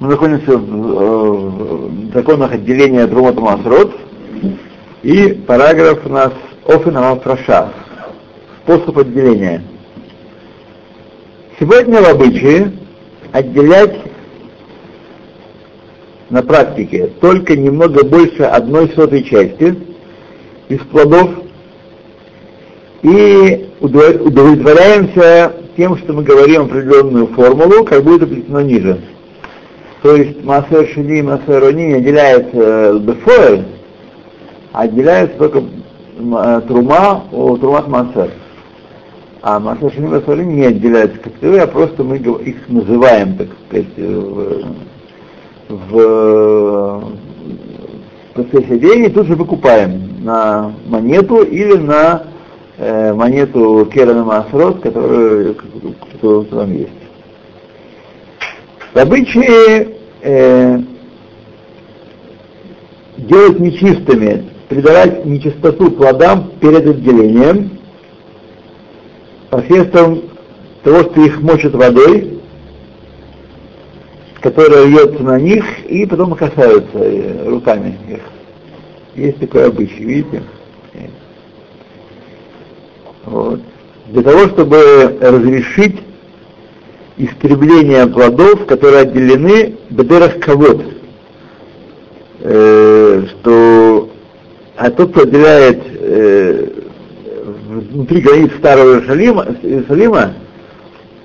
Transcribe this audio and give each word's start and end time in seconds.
Мы 0.00 0.10
находимся 0.10 0.56
в, 0.56 0.60
в 0.60 2.14
законах 2.14 2.52
отделения 2.52 3.08
Друмота 3.08 3.40
Масрот, 3.40 3.92
и 5.02 5.30
параграф 5.44 6.06
у 6.06 6.08
нас 6.08 6.32
Офен 6.66 7.20
Фраша, 7.20 7.72
способ 8.62 8.96
отделения. 8.96 9.64
Сегодня 11.58 12.00
в 12.00 12.08
обычае 12.10 12.72
отделять 13.32 13.98
на 16.30 16.44
практике 16.44 17.08
только 17.20 17.56
немного 17.56 18.04
больше 18.04 18.44
одной 18.44 18.90
сотой 18.90 19.24
части 19.24 19.76
из 20.68 20.78
плодов 20.92 21.28
и 23.02 23.68
удовлетворяемся 23.80 25.56
тем, 25.76 25.98
что 25.98 26.12
мы 26.12 26.22
говорим 26.22 26.66
определенную 26.66 27.26
формулу, 27.28 27.84
как 27.84 28.04
будет 28.04 28.22
определено 28.22 28.60
ниже. 28.60 29.00
То 30.02 30.14
есть 30.14 30.44
Масер 30.44 30.86
Шили 30.88 31.18
и 31.18 31.22
Масер 31.22 31.60
Рони 31.60 31.86
не 31.86 31.94
отделяется 31.94 32.98
Бефоэль, 33.00 33.64
а 34.72 34.86
только 35.38 35.62
э, 36.18 36.60
Трума 36.68 37.24
у 37.32 37.56
Трумат 37.56 37.88
Масер. 37.88 38.30
А 39.42 39.58
Масер 39.58 39.92
Шили 39.92 40.04
и 40.04 40.08
Масер 40.08 40.36
Рони 40.36 40.54
не 40.54 40.66
отделяются 40.66 41.18
таковые, 41.18 41.62
а 41.62 41.66
просто 41.66 42.04
мы 42.04 42.18
их 42.18 42.68
называем, 42.68 43.36
так 43.36 43.48
сказать, 43.66 43.96
в, 43.96 44.64
в 45.68 47.12
процессе 48.34 48.78
денег 48.78 49.14
тут 49.14 49.26
же 49.26 49.34
выкупаем 49.34 50.24
на 50.24 50.72
монету 50.86 51.42
или 51.42 51.76
на 51.76 52.22
э, 52.76 53.12
монету 53.12 53.88
Керана 53.92 54.24
Масрот, 54.24 54.80
которая, 54.80 55.54
которая 56.12 56.44
там 56.44 56.72
есть. 56.72 57.07
В 58.98 59.14
э, 60.22 60.80
делать 63.16 63.60
нечистыми, 63.60 64.44
придавать 64.68 65.24
нечистоту 65.24 65.92
плодам 65.92 66.50
перед 66.60 66.84
отделением, 66.84 67.78
посредством 69.50 70.22
того, 70.82 71.02
что 71.04 71.20
их 71.20 71.40
мочат 71.40 71.74
водой, 71.74 72.40
которая 74.40 74.86
льется 74.86 75.22
на 75.22 75.38
них, 75.38 75.64
и 75.86 76.04
потом 76.04 76.34
касаются 76.34 76.98
э, 76.98 77.48
руками 77.48 77.96
их. 78.08 78.20
Есть 79.14 79.38
такой 79.38 79.66
обычай, 79.66 80.02
видите? 80.02 80.42
Вот. 83.26 83.60
Для 84.08 84.22
того, 84.22 84.48
чтобы 84.48 85.18
разрешить 85.20 86.00
истребление 87.18 88.06
плодов, 88.06 88.66
которые 88.66 89.02
отделены 89.02 89.76
бедерах 89.90 90.38
кавод, 90.40 90.82
э, 92.40 93.24
что 93.28 94.10
а 94.76 94.90
тот, 94.90 95.10
кто 95.10 95.22
отделяет 95.22 95.82
э, 95.86 96.68
внутри 97.90 98.20
границ 98.20 98.52
старого 98.58 99.00
Иерусалима, 99.00 100.34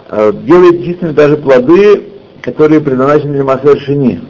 э, 0.10 0.34
делает 0.44 0.84
чистыми 0.84 1.12
даже 1.12 1.38
плоды, 1.38 2.04
которые 2.42 2.82
предназначены 2.82 3.34
для 3.34 3.44
Масер 3.44 3.80
Шини. 3.82 4.22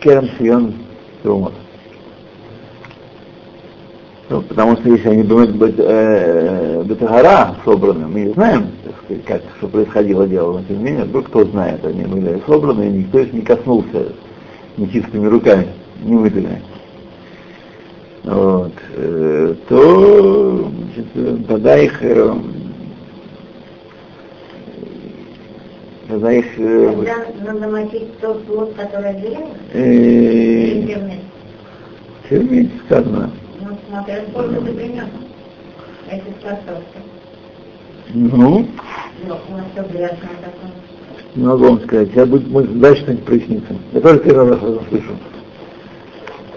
Керам 0.00 0.28
Сион 0.38 0.74
Тумот. 1.22 1.54
Ну, 4.28 4.42
потому 4.42 4.76
что 4.76 4.90
если 4.90 5.08
они 5.08 5.22
думают 5.22 5.54
быть 5.54 5.76
э, 5.78 6.82
Бетагара 6.84 7.56
собраны, 7.64 8.08
мы 8.08 8.20
не 8.22 8.32
знаем, 8.32 8.72
как, 9.26 9.42
что 9.58 9.68
происходило 9.68 10.26
дело, 10.26 10.58
но 10.58 10.64
тем 10.64 10.78
не 10.78 10.84
менее, 10.84 11.04
вдруг 11.04 11.26
кто 11.26 11.44
знает, 11.44 11.84
они 11.84 12.04
были 12.04 12.40
собраны, 12.46 12.88
и 12.88 12.98
никто 12.98 13.20
их 13.20 13.32
не 13.32 13.42
коснулся 13.42 14.12
нечистыми 14.76 15.26
руками, 15.26 15.68
не 16.02 16.16
вытыми. 16.16 16.62
Вот, 18.24 18.72
э, 18.94 19.54
то 19.68 20.70
значит, 20.94 21.46
тогда 21.46 21.78
их 21.78 22.02
э, 22.02 22.34
тогда 26.08 26.32
их 26.32 26.46
э, 26.58 26.94
Тогда 26.94 27.52
надо 27.52 27.68
мочить 27.68 28.18
тот 28.20 28.44
плод, 28.44 28.74
который 28.74 29.10
отделяется? 29.10 29.56
Э, 29.72 31.18
Термин 32.28 32.70
сказано. 32.84 33.30
Ну, 33.60 33.68
смотря 33.88 34.22
сколько 34.30 34.60
ты 34.60 34.72
принес, 34.72 35.06
если 36.10 36.30
способствует. 36.38 36.84
Ну, 38.14 38.66
Ну, 39.26 39.34
не 41.34 41.46
могу 41.46 41.64
вам 41.64 41.80
сказать. 41.82 42.10
Сейчас 42.10 42.28
будет 42.28 42.48
может, 42.48 42.78
дальше 42.80 43.02
что-нибудь 43.02 43.24
прояснится. 43.24 43.74
Я 43.92 44.00
тоже 44.00 44.18
первый 44.20 44.50
раз 44.50 44.58
это 44.62 44.84
слышу. 44.88 45.12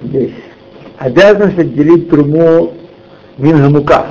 Здесь. 0.01 0.33
Обязанность 0.97 1.59
отделить 1.59 2.09
труму 2.09 2.73
Мингамукав 3.37 4.07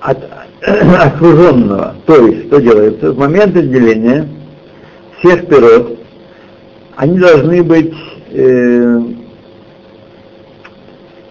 от 0.00 0.18
окруженного. 1.00 1.94
То 2.06 2.26
есть, 2.26 2.46
что 2.46 2.60
делается? 2.60 3.12
В 3.12 3.18
момент 3.18 3.56
отделения 3.56 4.28
всех 5.18 5.46
пирот 5.46 5.98
они 6.96 7.18
должны 7.18 7.62
быть 7.62 7.94
э, 8.30 9.00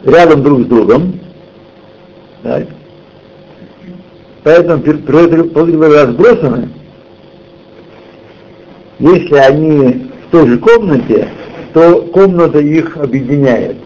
рядом 0.03 0.43
друг 0.43 0.61
с 0.61 0.65
другом. 0.65 1.19
Так? 2.43 2.67
Поэтому 4.43 4.81
пирот 4.81 5.31
разбросаны. 5.93 6.69
Если 8.99 9.35
они 9.35 10.09
в 10.27 10.31
той 10.31 10.47
же 10.47 10.57
комнате, 10.57 11.29
то 11.73 12.01
комната 12.13 12.59
их 12.59 12.97
объединяет. 12.97 13.77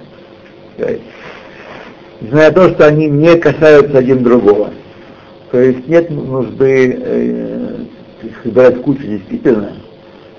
Зная 2.22 2.52
то, 2.52 2.70
что 2.70 2.88
они 2.88 3.08
не 3.08 3.36
касаются 3.38 3.98
один 3.98 4.24
другого. 4.24 4.72
То 5.52 5.60
есть 5.60 5.88
нет 5.88 6.10
нужды 6.10 6.98
э, 7.00 7.76
их 8.24 8.82
кучу 8.82 9.04
действительно, 9.04 9.74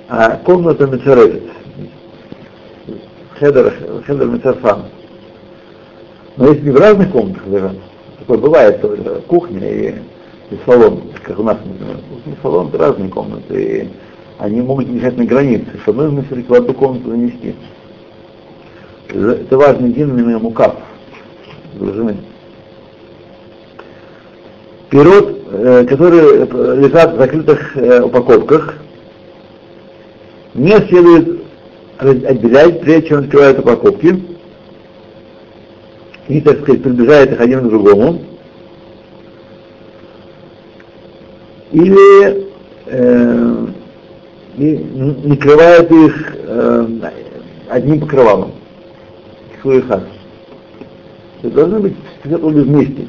а 0.09 0.37
комната 0.39 0.87
мецарет. 0.87 1.43
Хедер, 3.39 3.75
хедер 4.07 4.27
мецарфан. 4.27 4.85
Но 6.37 6.49
если 6.49 6.71
в 6.71 6.77
разных 6.77 7.11
комнатах 7.13 7.47
лежат, 7.47 7.77
такое 8.27 8.39
бывает 8.39 8.81
тоже, 8.81 9.23
кухня 9.27 9.71
и, 9.71 9.95
и 10.51 10.59
салон, 10.65 11.03
как 11.23 11.39
у 11.39 11.43
нас, 11.43 11.59
например, 11.65 11.97
кухня 12.09 12.33
и 12.33 12.43
салон 12.43 12.69
это 12.69 12.79
разные 12.79 13.09
комнаты, 13.11 13.63
и 13.63 13.89
они 14.39 14.63
могут 14.63 14.89
лежать 14.89 15.17
на 15.17 15.25
границе, 15.25 15.67
что 15.83 15.93
нужно 15.93 16.23
все-таки 16.23 16.49
в 16.49 16.55
одну 16.55 16.75
комнату 16.75 17.11
занести. 17.11 17.55
Это 19.09 19.57
важный 19.57 19.91
один 19.91 20.19
именно 20.19 20.39
мукав, 20.39 20.77
дружины. 21.75 22.17
Пирот, 24.91 25.39
э, 25.51 25.85
которые 25.85 26.47
лежат 26.77 27.15
в 27.15 27.19
закрытых 27.19 27.77
э, 27.77 28.03
упаковках, 28.03 28.77
не 30.55 30.77
следует 30.87 31.43
отделять, 31.99 32.81
прежде 32.81 33.09
чем 33.09 33.19
открывают 33.21 33.59
упаковки, 33.59 34.34
и, 36.29 36.41
так 36.41 36.61
сказать, 36.61 36.83
приближает 36.83 37.33
их 37.33 37.41
один 37.41 37.61
к 37.61 37.69
другому, 37.69 38.21
или 41.73 42.49
э, 42.87 43.67
не 44.57 44.77
накрывает 45.25 45.91
их 45.91 46.37
э, 46.47 46.87
одним 47.69 48.01
покрывалом, 48.01 48.53
свой 49.61 49.83
хат. 49.83 50.05
Это 51.43 51.55
должны 51.55 51.81
быть 51.81 51.97
специфически 52.21 52.61
вместе. 52.61 53.09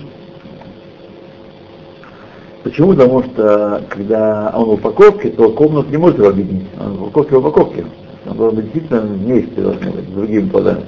Почему? 2.64 2.92
Потому 2.94 3.24
что 3.24 3.84
когда 3.90 4.52
он 4.56 4.66
в 4.66 4.74
упаковке, 4.74 5.30
то 5.30 5.52
комнату 5.52 5.90
не 5.92 5.98
может 5.98 6.18
его 6.18 6.30
объединить. 6.30 6.68
Он 6.80 6.98
в 6.98 7.04
упаковке 7.04 7.36
в 7.36 7.40
упаковке. 7.40 7.86
Он 8.28 8.38
должен 8.38 8.56
быть 8.56 8.74
действительно 8.74 9.02
вместе 9.02 9.62
должны 9.62 9.92
быть, 9.92 10.10
с 10.10 10.12
другими 10.12 10.50
плодами. 10.50 10.86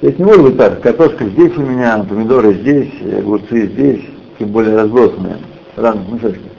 То 0.00 0.10
не 0.10 0.24
может 0.24 0.42
быть 0.42 0.58
так, 0.58 0.82
картошка 0.82 1.24
здесь 1.24 1.56
у 1.56 1.62
меня, 1.62 2.04
помидоры 2.06 2.52
здесь, 2.54 2.90
огурцы 3.18 3.66
здесь, 3.68 4.04
тем 4.38 4.48
более 4.48 4.76
разбросанные, 4.76 5.38
разных 5.74 6.08
мешочках. 6.12 6.52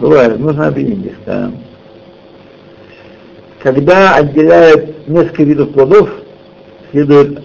Бывает, 0.00 0.38
нужно 0.38 0.68
объединить 0.68 1.06
их, 1.06 1.16
да. 1.26 1.52
Когда 3.62 4.14
отделяют 4.14 5.08
несколько 5.08 5.42
видов 5.42 5.72
плодов, 5.72 6.08
следует 6.90 7.42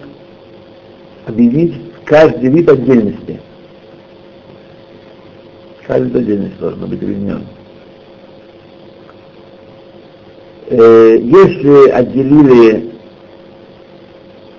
объединить 1.26 1.74
каждый 2.04 2.48
вид 2.48 2.68
отдельности. 2.68 3.40
Каждый 5.86 6.06
вид 6.06 6.16
отдельности 6.16 6.58
должен 6.60 6.80
быть 6.88 7.02
объединен. 7.02 7.42
Э, 10.68 11.18
если 11.20 11.90
отделили 11.90 12.93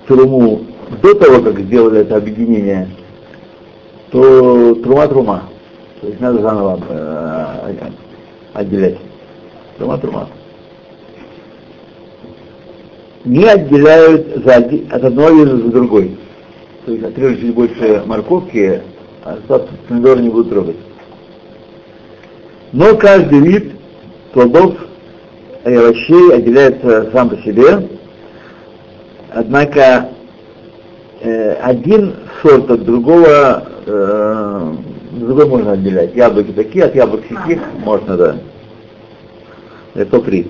труму 0.07 0.65
до 1.01 1.13
того, 1.15 1.41
как 1.41 1.59
сделали 1.59 2.01
это 2.01 2.17
объединение, 2.17 2.89
то 4.11 4.75
трума 4.75 5.07
трума. 5.07 5.43
То 6.01 6.07
есть 6.07 6.19
надо 6.19 6.41
заново 6.41 6.79
э, 6.89 7.89
отделять. 8.53 8.97
Трума, 9.77 9.97
трума. 9.97 10.29
Не 13.25 13.45
отделяют 13.45 14.43
за 14.45 14.55
от 14.57 15.03
одного 15.03 15.29
вида 15.29 15.57
за 15.57 15.69
другой. 15.69 16.17
То 16.85 16.91
есть 16.91 17.03
отрежут 17.03 17.39
чуть 17.41 17.55
больше 17.55 18.03
морковки, 18.05 18.81
а 19.23 19.37
помидоры 19.87 20.21
не 20.21 20.29
будут 20.29 20.51
трогать. 20.51 20.77
Но 22.71 22.95
каждый 22.95 23.39
вид 23.39 23.71
плодов 24.33 24.75
и 25.65 25.73
овощей 25.73 26.33
отделяется 26.33 27.09
сам 27.11 27.29
по 27.29 27.37
себе. 27.37 27.94
Однако 29.35 30.11
э, 31.19 31.53
один 31.55 32.15
сорт 32.41 32.71
от 32.71 32.85
другого, 32.85 33.67
э, 33.85 34.73
другой 35.11 35.45
можно 35.49 35.73
отделять. 35.73 36.15
Яблоки 36.15 36.53
такие, 36.53 36.85
от 36.85 36.95
яблок 36.95 37.27
таких 37.27 37.59
можно, 37.79 38.15
да. 38.15 38.37
Это 39.93 40.11
топ-3. 40.11 40.49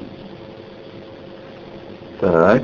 Так. 2.19 2.61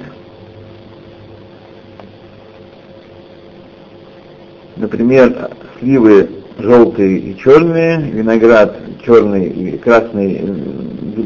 Например, 4.75 5.49
сливы 5.79 6.29
желтые 6.59 7.17
и 7.17 7.37
черные, 7.39 7.99
виноград 7.99 8.77
черный 9.03 9.47
и 9.47 9.77
красный, 9.79 10.35
э, 10.35 10.45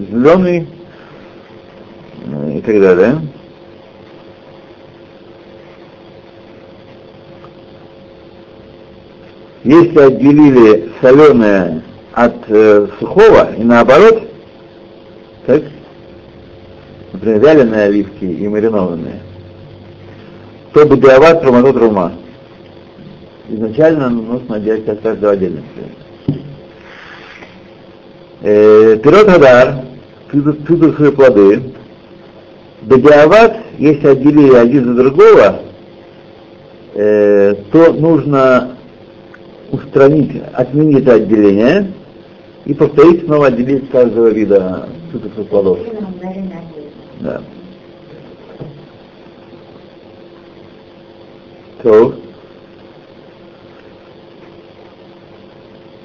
зеленый 0.10 0.68
э, 2.28 2.58
и 2.60 2.62
так 2.62 2.80
далее. 2.80 3.20
Если 9.66 10.00
отделили 10.00 10.92
соленое 11.02 11.82
от 12.14 12.36
э, 12.50 12.88
сухого 13.00 13.52
и 13.56 13.64
наоборот, 13.64 14.22
так, 15.48 15.64
например, 17.12 17.40
вяленые 17.40 17.82
оливки 17.86 18.26
и 18.26 18.48
маринованные, 18.48 19.22
то 20.72 20.86
бедиават 20.86 21.42
троматот 21.42 21.78
рума. 21.78 22.12
Изначально 23.50 24.12
нужно 24.12 24.58
отделять 24.58 24.88
от 24.88 25.02
каждого 25.02 25.34
отдельно. 25.34 25.64
Э, 28.44 28.98
Пирот 29.04 29.32
Хадар, 29.32 29.78
цитрусовые 30.32 31.12
плоды, 31.12 31.74
бедиават, 32.84 33.58
если 33.80 34.10
отделили 34.10 34.54
один 34.54 34.86
за 34.86 34.94
другого, 34.94 35.62
э, 36.94 37.56
то 37.72 37.94
нужно 37.94 38.75
устранить, 39.72 40.42
отменить 40.54 41.00
это 41.04 41.14
отделение 41.14 41.92
и 42.66 42.74
повторить 42.74 43.26
снова 43.26 43.48
отделить 43.48 43.90
каждого 43.90 44.28
вида 44.28 44.90
цитрусовых 45.12 45.48
плодов. 45.50 45.80
Да. 47.22 47.42
То. 51.84 52.16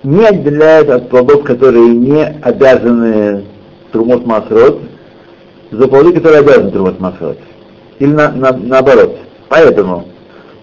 Не 0.02 0.24
отделяют 0.26 0.88
от 0.88 1.10
плодов, 1.10 1.44
которые 1.44 1.88
не 1.94 2.24
обязаны 2.24 3.44
трумот 3.92 4.24
масрот, 4.26 4.80
за 5.70 5.88
плоды, 5.88 6.12
которые 6.14 6.40
обязаны 6.40 6.70
трумот 6.70 7.00
масрот. 7.00 7.38
Или 7.98 8.12
на, 8.12 8.30
на- 8.32 8.56
наоборот. 8.56 9.18
Поэтому 9.48 10.06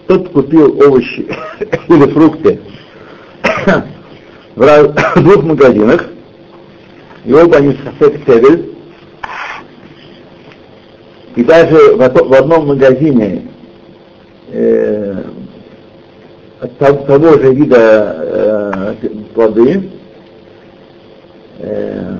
тот 0.06 0.28
купил 0.30 0.80
овощи 0.80 1.28
или 1.88 2.10
фрукты 2.12 2.60
в 4.56 5.22
двух 5.22 5.42
магазинах, 5.44 6.06
и 7.24 7.32
оба 7.32 7.56
они 7.56 7.76
сосед 7.84 8.24
тевель, 8.24 8.74
и 11.36 11.44
даже 11.44 11.94
в, 11.94 11.98
в 11.98 12.34
одном 12.34 12.66
магазине 12.66 13.48
э, 14.50 15.22
от 16.60 16.78
того, 16.78 17.38
же 17.38 17.54
вида 17.54 18.16
э, 18.18 18.94
плоды, 19.34 19.90
э, 21.60 22.16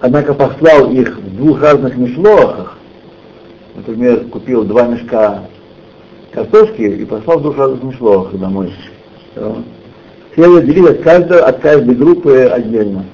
однако 0.00 0.34
послал 0.34 0.92
их 0.92 1.18
в 1.18 1.36
двух 1.36 1.62
разных 1.62 1.96
мешлохах, 1.96 2.78
например, 3.74 4.26
купил 4.26 4.64
два 4.64 4.86
мешка 4.86 5.42
картошки 6.30 6.82
и 6.82 7.04
послал 7.04 7.38
в 7.38 7.42
двух 7.42 7.58
разных 7.58 7.82
мешлохах 7.82 8.38
домой. 8.38 8.72
Следует 10.34 10.66
делить 10.66 10.88
от, 10.88 11.02
каждого, 11.02 11.44
от 11.46 11.58
каждой 11.60 11.94
группы 11.94 12.50
отдельно. 12.52 13.04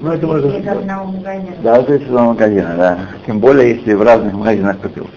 Ну, 0.00 0.12
это 0.12 0.26
можно... 0.26 0.46
Из 0.48 0.66
одного 0.66 1.12
магазина. 1.12 1.56
Да, 1.62 1.78
это 1.78 1.94
из 1.94 2.02
одного 2.02 2.32
магазина, 2.32 2.74
да. 2.76 2.98
Тем 3.26 3.38
более, 3.38 3.76
если 3.76 3.94
в 3.94 4.02
разных 4.02 4.34
магазинах 4.34 4.78
купил. 4.80 5.08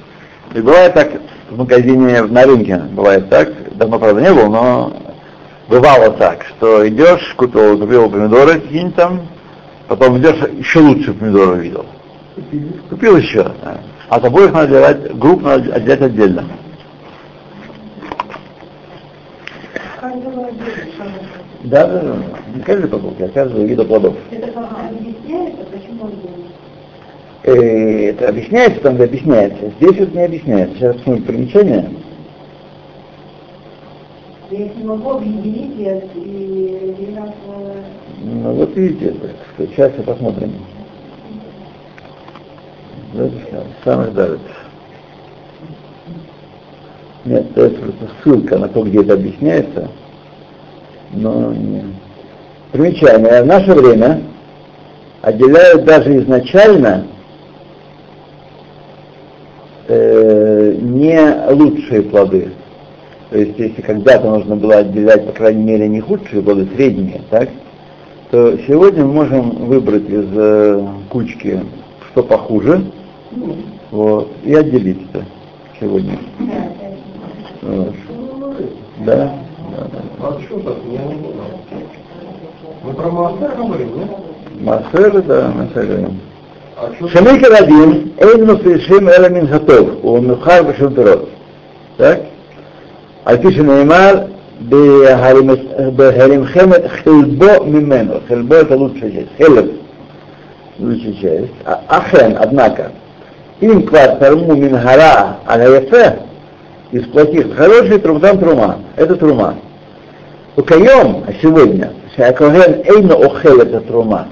И 0.53 0.61
бывает 0.61 0.93
так 0.93 1.09
в 1.49 1.57
магазине 1.57 2.21
на 2.21 2.43
рынке, 2.43 2.77
бывает 2.91 3.29
так, 3.29 3.49
давно, 3.75 3.99
правда, 3.99 4.21
не 4.21 4.33
был, 4.33 4.49
но 4.49 4.93
бывало 5.67 6.11
так, 6.11 6.45
что 6.45 6.87
идешь, 6.87 7.33
купил, 7.35 7.77
купил 7.77 8.09
помидоры 8.09 8.59
какие-нибудь 8.59 8.95
там, 8.95 9.21
потом 9.87 10.17
идешь, 10.19 10.37
еще 10.57 10.79
лучше 10.79 11.13
помидоры 11.13 11.57
увидел. 11.57 11.85
Купил 12.89 13.17
еще. 13.17 13.43
да. 13.63 13.79
А 14.09 14.19
с 14.19 14.23
обоих 14.23 14.53
надо 14.53 14.87
отделять, 14.87 15.17
групп 15.17 15.41
надо 15.41 15.73
отделять 15.73 16.01
отдельно. 16.01 16.45
Каждого 19.99 20.47
отдельно, 20.47 20.91
пожалуйста. 20.97 21.54
Да, 21.65 21.87
да, 21.87 21.99
да. 21.99 22.15
Не 22.53 22.61
каждый 22.61 22.87
покупки, 22.87 23.23
а 23.23 23.27
каждого 23.29 23.63
вида 23.63 23.83
плодов. 23.85 24.15
Это 24.29 24.47
объясняется, 24.47 25.65
почему? 25.71 26.11
Э, 27.43 28.09
это 28.09 28.29
объясняется, 28.29 28.81
там 28.81 28.95
где 28.95 29.05
объясняется. 29.05 29.71
Здесь 29.79 29.99
вот 29.99 30.13
не 30.13 30.23
объясняется. 30.23 30.75
Сейчас 30.75 30.95
посмотрим 30.97 31.23
примечание. 31.23 31.89
Я 34.51 34.59
не 34.59 34.83
могу 34.83 35.11
объединить 35.11 35.75
и. 36.15 37.15
Ну 38.21 38.53
вот 38.53 38.75
видите, 38.75 39.11
так 39.11 39.31
сказать, 39.53 39.71
сейчас 39.75 39.99
и 39.99 40.03
посмотрим. 40.03 40.53
Самый 43.83 44.11
давит. 44.11 44.39
Нет, 47.25 47.57
это 47.57 47.69
просто 47.69 48.09
ссылка 48.23 48.57
на 48.59 48.67
то, 48.67 48.83
где 48.83 49.01
это 49.01 49.13
объясняется. 49.13 49.89
Но. 51.15 51.53
Примечание. 52.71 53.43
В 53.43 53.45
наше 53.45 53.73
время 53.73 54.21
отделяют 55.21 55.85
даже 55.85 56.17
изначально 56.17 57.05
э, 59.87 60.75
не 60.81 61.53
лучшие 61.53 62.01
плоды. 62.03 62.51
То 63.29 63.37
есть, 63.37 63.57
если 63.57 63.81
когда-то 63.81 64.29
нужно 64.29 64.55
было 64.55 64.77
отделять, 64.77 65.25
по 65.25 65.31
крайней 65.31 65.63
мере, 65.63 65.87
не 65.87 66.01
худшие 66.01 66.41
плоды, 66.41 66.67
средние, 66.75 67.21
так, 67.29 67.49
то 68.31 68.57
сегодня 68.67 69.05
мы 69.05 69.13
можем 69.13 69.49
выбрать 69.67 70.09
из 70.09 70.27
э, 70.33 70.87
кучки, 71.09 71.61
что 72.11 72.23
похуже, 72.23 72.83
вот, 73.91 74.31
и 74.43 74.53
отделить 74.53 74.99
это 75.13 75.25
сегодня. 75.79 76.19
Вот. 77.61 77.95
Да, 79.05 79.33
да, 80.24 80.28
да. 80.30 80.36
А 80.36 80.40
что 80.42 80.58
так? 80.60 80.74
Я 80.90 81.02
не 81.02 81.14
понял. 81.14 81.44
Мы 82.84 82.94
про 82.94 83.10
Маастер 83.10 83.50
говорим, 83.56 83.98
нет? 83.98 84.08
Массер, 84.60 85.22
да, 85.22 85.52
Массер 85.54 85.86
говорим. 85.86 86.20
А 86.76 86.94
что 86.96 87.08
שני 87.08 87.40
כרדים 87.40 88.08
אין 88.18 88.44
מפרישים 88.44 89.08
אלא 89.08 89.28
מן 89.28 89.52
הטוב, 89.52 89.90
הוא 90.02 90.20
מאוחר 90.20 90.62
בשום 90.62 90.94
פירות. 90.94 91.28
так? 91.96 92.18
על 93.24 93.36
פי 93.36 93.52
שנאמר, 93.52 94.14
בהלמכם 95.96 96.70
חלבו 96.88 97.64
ממנו, 97.66 98.12
חלבו 98.28 98.54
это 98.54 98.76
лучшая 98.76 99.10
часть, 99.10 99.36
хелеб, 99.38 99.66
лучшая 100.80 101.12
часть. 101.12 101.52
А- 101.64 101.80
Ахен, 101.88 102.36
однако, 102.38 102.92
им 103.60 103.86
квар 103.86 104.16
тарму 104.16 104.54
минхара 104.54 105.36
аляефе, 105.46 106.18
из 106.92 107.06
плохих 107.08 107.54
хороший 107.56 107.98
трумтам 107.98 108.38
трума, 108.38 108.78
это 108.96 109.16
трума. 109.16 109.54
Укаем, 110.57 111.25
а 111.27 111.33
сегодня, 111.41 111.91
Шакоген 112.15 112.81
Эйна 112.85 113.15
Охел 113.15 113.59
это 113.59 113.81
трума. 113.81 114.27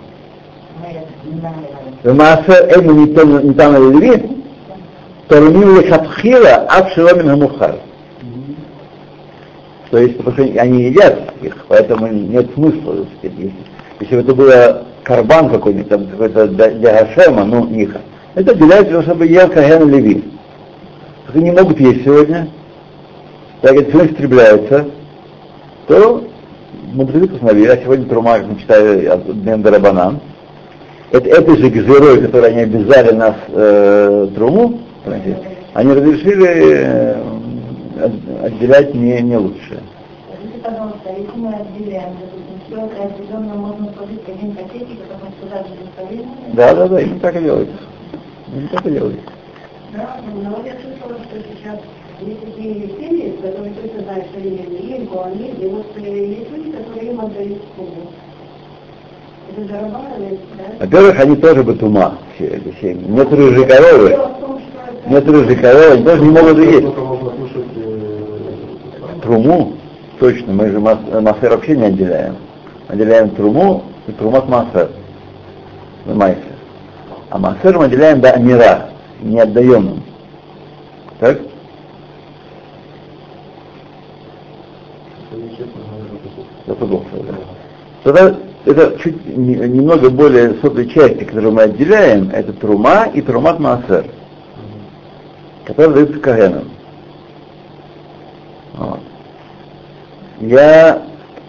Вмаасер 2.03 2.77
Эйна 2.77 2.91
Нитана 2.91 3.77
Левит, 3.77 4.25
Тармим 5.27 5.81
Лехатхила 5.81 6.65
Абшиломин 6.69 7.29
Хамухар. 7.29 7.75
То 9.91 9.97
есть, 9.97 10.17
потому 10.17 10.35
что 10.37 10.61
они 10.61 10.83
едят 10.83 11.33
их, 11.41 11.57
поэтому 11.67 12.07
нет 12.07 12.47
смысла, 12.53 13.05
если, 13.21 13.53
если 13.99 14.15
бы 14.15 14.21
это 14.21 14.33
было 14.33 14.83
карбан 15.03 15.49
какой-нибудь, 15.49 15.89
там 15.89 16.07
какой-то 16.07 16.47
для 16.47 16.69
Гашема, 16.69 17.43
ну, 17.43 17.67
них. 17.67 17.95
Это 18.33 18.55
для 18.55 18.83
того, 18.83 19.01
чтобы 19.03 19.27
ел 19.27 19.49
Каген 19.49 19.89
Леви. 19.89 20.23
Они 21.33 21.43
не 21.43 21.51
могут 21.51 21.79
есть 21.81 22.05
сегодня, 22.05 22.47
так 23.61 23.75
это 23.75 23.89
все 23.89 24.05
истребляется, 24.05 24.87
то 25.87 26.23
мудрецы 26.93 27.27
постановили, 27.27 27.67
а 27.67 27.77
сегодня 27.77 28.05
Трума, 28.07 28.37
как 28.39 28.47
мы 28.47 28.59
читали 28.59 29.05
от 29.05 29.27
это, 31.11 31.29
этой 31.29 31.57
же 31.57 31.69
гзерой, 31.69 32.21
которой 32.21 32.51
они 32.51 32.61
обязали 32.61 33.13
нас 33.13 33.35
э, 33.49 34.27
Труму, 34.35 34.79
они 35.73 35.93
разрешили 35.93 36.47
э, 36.47 37.15
от- 38.01 38.45
отделять 38.45 38.93
не, 38.95 39.21
не 39.21 39.37
лучшее. 39.37 39.79
Скажите, 40.27 40.59
пожалуйста, 40.63 41.09
если 41.15 41.37
мы 41.37 41.53
отделяем, 41.53 42.13
допустим, 42.19 42.61
все 42.65 42.75
это 42.85 43.03
отделенно 43.13 43.53
можно 43.53 43.93
сложить 43.95 44.23
в 44.25 44.29
один 44.29 44.55
пакетик, 44.55 44.97
а 45.09 45.13
потом 45.13 45.33
сюда 45.39 45.57
же 45.57 45.75
бесполезно? 45.83 46.31
Да, 46.53 46.73
да, 46.75 46.87
да, 46.87 46.99
именно 47.01 47.19
так 47.19 47.35
и 47.35 47.43
делается. 47.43 47.75
Именно 48.51 48.69
так 48.69 48.85
и 48.85 48.89
делается. 48.91 49.21
Да, 49.93 50.17
но 50.33 50.65
я 50.65 50.73
слышала, 50.81 51.19
что 51.25 51.37
сейчас 51.53 51.79
есть 52.27 52.41
такие 52.41 52.73
семьи, 52.99 53.37
которые 53.41 53.73
точно 53.73 54.03
знают, 54.03 54.25
что 54.27 54.37
они 54.39 54.49
евреи, 54.51 55.09
они, 55.25 55.47
и 55.59 55.67
вот 55.67 55.85
э, 55.97 56.25
есть 56.27 56.51
люди, 56.51 56.71
которые 56.71 57.11
им 57.11 57.19
отдают 57.21 57.61
сумму. 57.75 58.11
Это 59.51 59.67
зарабатывает, 59.67 60.39
да? 60.57 60.63
Во-первых, 60.85 61.19
они 61.19 61.35
тоже 61.35 61.63
батума, 61.63 62.17
все 62.35 62.45
эти 62.47 62.73
семьи. 62.81 63.05
Нет 63.07 63.31
рыжей 63.31 63.65
коровы, 63.65 64.17
нет 65.07 65.27
рыжей 65.27 65.55
коровы, 65.55 65.91
они 65.93 66.03
тоже 66.03 66.21
не 66.23 66.29
могут 66.29 66.57
есть. 66.57 66.87
Э, 67.75 68.09
Труму, 69.21 69.73
точно, 70.19 70.53
мы 70.53 70.69
же 70.69 70.79
мас- 70.79 70.99
массер 71.21 71.49
вообще 71.51 71.77
не 71.77 71.85
отделяем. 71.85 72.35
Отделяем 72.87 73.29
труму 73.31 73.83
и 74.07 74.11
трумат 74.11 74.47
массер. 74.49 74.89
Майсер. 76.05 76.43
А 77.29 77.37
массер 77.37 77.77
мы 77.77 77.85
отделяем 77.85 78.19
до 78.19 78.31
амира, 78.31 78.89
не 79.21 79.39
отдаем 79.39 79.87
им. 79.87 80.03
Так? 81.19 81.39
это 85.31 85.41
нечестно 85.41 85.81
говоря, 85.89 86.05
это 86.21 86.22
За 86.67 86.75
да. 86.75 87.35
Тогда 88.03 88.35
это 88.65 88.97
чуть 88.99 89.37
не- 89.37 89.55
немного 89.55 90.09
более 90.09 90.55
сотой 90.61 90.87
части, 90.87 91.23
которую 91.23 91.53
мы 91.53 91.63
отделяем, 91.63 92.29
это 92.31 92.53
трума 92.53 93.07
и 93.13 93.21
трумат 93.21 93.59
массер, 93.59 94.05
которые 95.65 95.95
даются 95.95 96.19
кагенам. 96.19 96.69
Вот. 98.73 98.99
Я 100.39 101.03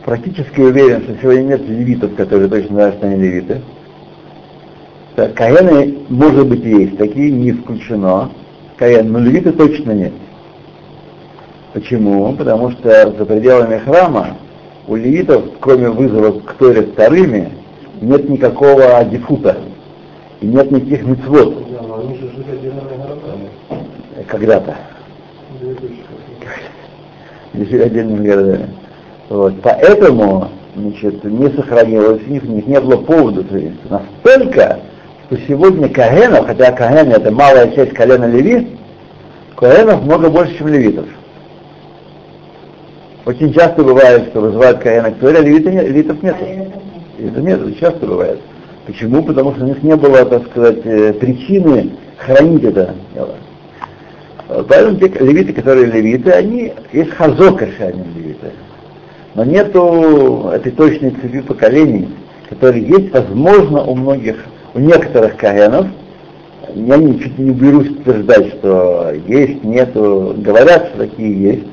практически 0.05 0.61
уверен, 0.61 1.03
что 1.03 1.17
сегодня 1.21 1.43
нет 1.43 1.69
левитов, 1.69 2.15
которые 2.17 2.49
точно 2.49 2.75
знают, 2.75 2.97
что 2.97 3.07
они 3.07 3.17
левиты. 3.17 3.61
Так, 5.17 5.35
каены, 5.35 5.99
может 6.09 6.47
быть, 6.49 6.65
есть, 6.65 6.99
такие 6.99 7.31
не 7.31 7.53
исключено. 7.53 8.31
Каен, 8.77 9.13
но 9.13 9.21
левиты 9.21 9.53
точно 9.53 9.93
нет. 9.93 10.13
Почему? 11.73 12.33
Потому 12.35 12.73
что 12.73 13.13
за 13.17 13.25
пределами 13.25 13.79
храма 13.79 14.37
у 14.87 14.97
левитов, 14.97 15.45
кроме 15.61 15.89
вызова 15.91 16.41
к 16.41 16.55
Торе 16.55 16.83
вторыми, 16.83 17.51
нет 18.01 18.29
никакого 18.29 19.05
дефута. 19.05 19.57
И 20.41 20.47
нет 20.47 20.71
никаких 20.71 21.05
мецвод 21.05 21.65
когда-то. 24.27 24.77
Жили 27.55 27.83
отдельными 27.83 28.27
городами. 28.27 28.69
Вот. 29.29 29.55
Поэтому 29.63 30.49
значит, 30.77 31.25
не 31.25 31.49
сохранилось, 31.51 32.23
у 32.27 32.31
них, 32.31 32.43
у 32.45 32.49
них 32.49 32.67
не 32.67 32.81
было 32.81 32.97
повода 32.97 33.45
соединиться. 33.49 33.81
Настолько, 33.89 34.81
что 35.27 35.39
сегодня 35.49 35.89
Каhenов, 35.89 36.47
хотя 36.47 36.73
Каген 36.73 37.13
это 37.13 37.31
малая 37.31 37.71
часть 37.71 37.95
колена 37.95 38.27
Леви, 38.27 38.77
Каhenов 39.57 40.03
много 40.03 40.31
больше, 40.31 40.59
чем 40.59 40.69
левитов. 40.69 41.07
Очень 43.27 43.55
часто 43.55 43.83
бывает, 43.83 44.29
что 44.29 44.41
вызывают 44.41 44.81
Каена 44.81 45.11
к 45.11 45.19
Торе, 45.19 45.39
а 45.39 45.43
левита 45.43 45.71
нет, 45.71 45.89
левитов 45.89 46.23
нет. 46.23 46.37
Это 47.19 47.41
нет. 47.41 47.79
Часто 47.81 48.07
бывает. 48.07 48.39
Почему? 48.87 49.23
Потому 49.23 49.55
что 49.55 49.65
у 49.65 49.69
них 49.69 49.83
не 49.83 49.97
было, 49.97 50.25
так 50.27 50.47
сказать, 50.47 50.85
э, 50.85 51.15
причины 51.15 51.93
хранить 52.19 52.65
это 52.65 52.95
дело. 53.15 53.37
Поэтому 54.69 54.99
те 54.99 55.09
левиты, 55.25 55.55
которые 55.55 55.87
левиты, 55.87 56.31
они, 56.33 56.75
есть 56.93 57.11
хазок 57.13 57.63
решения 57.63 58.05
левиты. 58.15 58.53
Но 59.35 59.45
нету 59.45 60.51
этой 60.53 60.73
точной 60.73 61.11
цепи 61.11 61.41
поколений, 61.41 62.09
которые 62.51 62.85
есть, 62.85 63.11
возможно, 63.13 63.83
у 63.85 63.95
многих, 63.95 64.37
у 64.75 64.81
некоторых 64.81 65.37
каенов, 65.37 65.87
я 66.75 66.99
чуть 66.99 67.39
не 67.39 67.53
берусь 67.53 67.89
утверждать, 67.89 68.49
что 68.55 69.13
есть, 69.27 69.65
нету, 69.65 70.35
говорят, 70.39 70.89
что 70.89 70.99
такие 70.99 71.43
есть, 71.43 71.65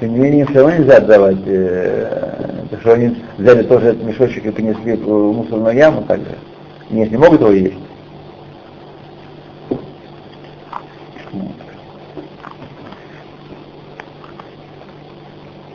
тем 0.00 0.12
не 0.12 0.18
менее, 0.18 0.46
все 0.46 0.60
равно 0.60 0.76
нельзя 0.76 0.96
отдавать, 0.96 1.36
э, 1.46 2.64
потому 2.64 2.80
что 2.80 2.92
они 2.94 3.16
взяли 3.38 3.62
тоже 3.62 3.86
этот 3.88 4.04
мешочек 4.04 4.44
и 4.46 4.50
принесли 4.50 4.94
в 4.94 5.32
мусорную 5.32 5.76
яму, 5.76 6.02
так 6.06 6.18
же. 6.20 6.36
Нет, 6.90 7.10
не 7.10 7.16
могут 7.16 7.40
его 7.40 7.50
есть. 7.50 7.74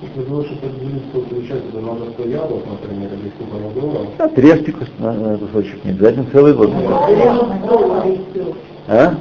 Если 0.02 0.22
вы 0.30 0.36
лучше 0.38 0.56
поделить, 0.56 1.04
сколько 1.10 1.30
получается, 1.30 1.72
то 1.74 1.82
надо 1.82 2.12
100 2.12 2.24
яблок, 2.30 2.64
например, 2.68 3.10
или 3.14 3.32
100 3.36 3.46
помидоров. 3.46 4.08
Отрежьте 4.18 4.72
кус- 4.72 4.88
на- 5.00 5.12
на 5.14 5.38
кусочек, 5.38 5.84
не 5.84 5.92
обязательно 5.92 6.26
целый 6.32 6.54
год. 6.54 6.72
А? 8.88 9.14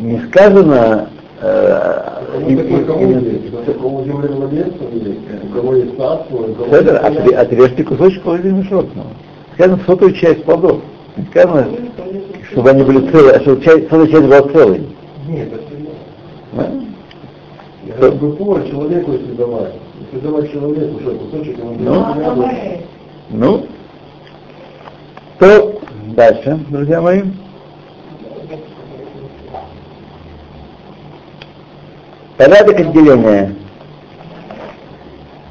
Не 0.00 0.18
сказано, 0.28 1.08
э, 1.40 2.16
отрежьте 7.34 7.84
кусочек 7.84 8.24
мешок. 8.52 8.86
ну. 8.94 9.02
Сказано 9.54 9.80
сотую 9.86 10.12
часть 10.12 10.44
плодов. 10.44 10.80
Сказано, 11.30 11.66
чтобы 12.50 12.70
они 12.70 12.82
были 12.82 13.10
целые, 13.10 13.34
а 13.34 13.40
чтобы 13.40 13.62
часть, 13.62 13.88
сотая 13.88 14.06
часть 14.06 14.24
была 14.24 14.42
целой. 14.42 14.82
Нет, 15.28 15.48
это 15.52 15.74
не. 16.62 17.92
Как 17.98 18.14
бы 18.16 18.36
человеку, 18.68 19.12
если 19.12 19.32
давать. 19.32 19.72
Если 20.00 20.26
давать 20.26 20.52
человеку, 20.52 21.00
что 21.00 21.10
кусочек, 21.12 21.58
ему 21.58 21.74
Ну. 21.78 22.04
Ну, 23.30 23.66
то 25.38 25.80
дальше, 26.14 26.58
друзья 26.70 27.00
мои. 27.00 27.22
Порядок 32.36 32.78
отделения. 32.78 33.54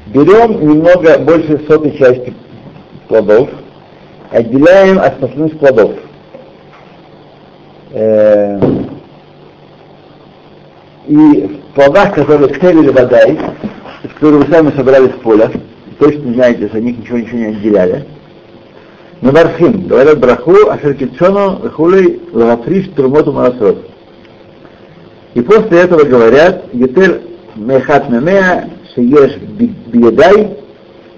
Берем 0.06 0.68
немного 0.68 1.18
больше 1.18 1.60
сотой 1.66 1.96
части 1.98 2.32
плодов, 3.08 3.48
отделяем 4.30 4.98
от 4.98 5.22
основных 5.22 5.58
плодов. 5.58 5.92
Э, 7.92 8.60
И 11.08 11.14
в 11.14 11.74
плодах, 11.74 12.14
которые 12.14 12.52
ктелили 12.52 12.88
водай, 12.88 13.38
которые 14.14 14.42
вы 14.42 14.52
сами 14.52 14.70
собрали 14.76 15.08
с 15.08 15.22
поля, 15.22 15.50
точно 15.98 16.34
знаете, 16.34 16.68
что 16.68 16.80
них 16.80 16.98
ничего 16.98 17.18
ничего 17.18 17.38
не 17.38 17.46
отделяли. 17.46 18.04
Но 19.20 19.32
Бархим, 19.32 19.86
говорят 19.86 20.18
браху, 20.18 20.68
ашеркитшону, 20.68 21.70
хулей, 21.70 22.20
лагафриш, 22.32 22.88
трумоту 22.96 23.32
марасот. 23.32 23.95
И 25.36 25.42
после 25.42 25.80
этого 25.80 26.02
говорят, 26.04 26.64
Етер 26.72 27.20
мехат 27.56 28.08
мемеа, 28.08 28.70
шееш 28.94 29.36
биедай, 29.36 30.56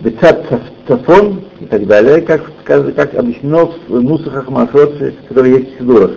бецат 0.01 0.45
цафон 0.89 1.45
и 1.61 1.67
так 1.67 1.87
далее, 1.87 2.23
как, 2.23 2.43
как 2.65 3.15
объяснено 3.15 3.71
в 3.87 4.03
Нусахах 4.03 4.49
Масрот, 4.49 4.95
которые 5.29 5.59
есть 5.59 5.77
в 5.77 5.79
Сидурах. 5.79 6.11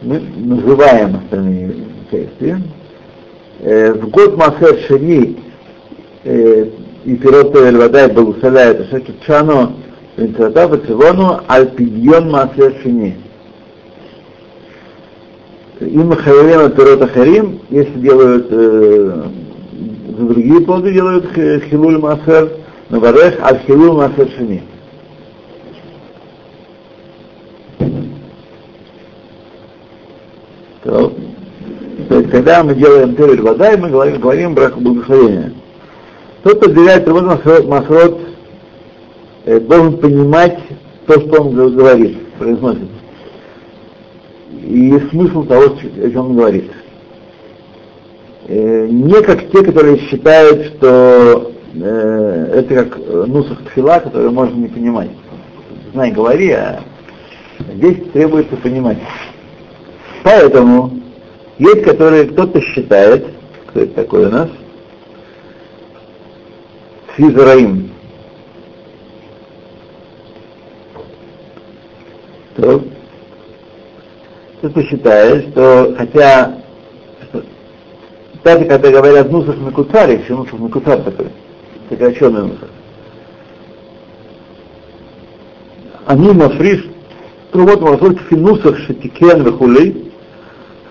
Мы 0.00 0.20
называем 0.20 1.16
остальные 1.22 1.74
части. 2.10 2.56
Э, 3.60 3.92
В 3.92 4.08
год 4.08 4.38
Масер 4.38 4.78
Шени 4.88 5.38
э, 6.24 6.66
и 7.04 7.16
пирот 7.16 7.54
Эль 7.56 7.76
Вадай 7.76 8.10
Балусаля, 8.10 8.70
это 8.70 8.84
Шекет 8.84 9.20
Чано, 9.26 9.74
Винцата 10.16 10.66
Бацевону, 10.66 11.42
Аль-Пидьон 11.46 12.30
Масер 12.30 12.74
Шени. 12.82 13.18
Им 15.86 16.12
Хаявема 16.14 16.70
Пирот 16.70 17.02
Ахарим, 17.02 17.60
если 17.70 17.98
делают 17.98 18.46
э, 18.50 19.22
другие 20.18 20.60
плоды 20.60 20.92
делают 20.92 21.26
хи- 21.34 21.60
Хилуль 21.68 21.98
Масер, 21.98 22.52
но 22.88 23.00
Варех 23.00 23.40
Аль-Хилуль 23.42 23.92
Масер 23.96 24.28
Шени. 24.36 24.62
То, 30.84 31.12
то 32.08 32.18
есть, 32.18 32.30
когда 32.30 32.62
мы 32.64 32.74
делаем 32.74 33.14
Терель 33.14 33.40
вода, 33.40 33.76
мы 33.76 33.88
говорим, 33.88 34.20
говорим 34.20 34.54
брак 34.54 34.76
благословения. 34.76 35.52
Тот, 36.42 36.58
кто 36.58 36.68
доверяет 36.72 37.06
работу 37.06 37.26
Масрот, 37.26 37.66
Масрот 37.66 38.20
э, 39.44 39.60
должен 39.60 39.98
понимать 39.98 40.58
то, 41.06 41.20
что 41.20 41.42
он 41.42 41.74
говорит, 41.74 42.18
произносит. 42.38 42.88
И 44.60 44.98
смысл 45.10 45.44
того, 45.44 45.74
о 45.74 46.10
чем 46.10 46.26
он 46.26 46.36
говорит. 46.36 46.70
Э, 48.48 48.86
не 48.86 49.22
как 49.22 49.50
те, 49.50 49.64
которые 49.64 49.98
считают, 49.98 50.66
что 50.66 51.52
э, 51.74 52.52
это 52.54 52.84
как 52.84 52.98
э, 52.98 53.24
нусах 53.26 53.62
тфила, 53.64 54.00
который 54.00 54.30
можно 54.30 54.56
не 54.56 54.68
понимать. 54.68 55.10
Знай, 55.92 56.10
говори, 56.10 56.50
а 56.50 56.82
здесь 57.74 57.98
требуется 58.12 58.56
понимать. 58.56 58.98
Поэтому 60.22 60.90
есть, 61.58 61.82
которые 61.84 62.24
кто-то 62.24 62.60
считает, 62.60 63.26
кто 63.68 63.80
это 63.80 63.94
такой 63.94 64.26
у 64.26 64.30
нас, 64.30 64.48
Сизраим. 67.16 67.90
То 72.56 72.82
кто-то 74.61 74.83
считает, 74.83 75.49
что 75.51 75.93
хотя 75.97 76.57
даже 78.43 78.65
когда 78.65 78.91
говорят 78.91 79.31
нусах 79.31 79.57
мекуцар, 79.57 80.09
еще 80.09 80.35
нусах 80.35 80.59
мекуцар 80.59 80.97
такой, 81.01 81.27
сокращенный 81.89 82.43
нусах. 82.43 82.69
אני 86.07 86.27
מפריש 86.27 86.87
תרומות 87.51 87.81
ומסורת 87.81 88.15
לפי 88.15 88.35
נוסח 88.35 88.77
שתיקן 88.77 89.47
וכולי, 89.47 89.93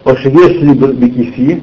או 0.06 0.16
שיש 0.16 0.56
לי 0.62 0.74
בכיסי, 0.74 1.58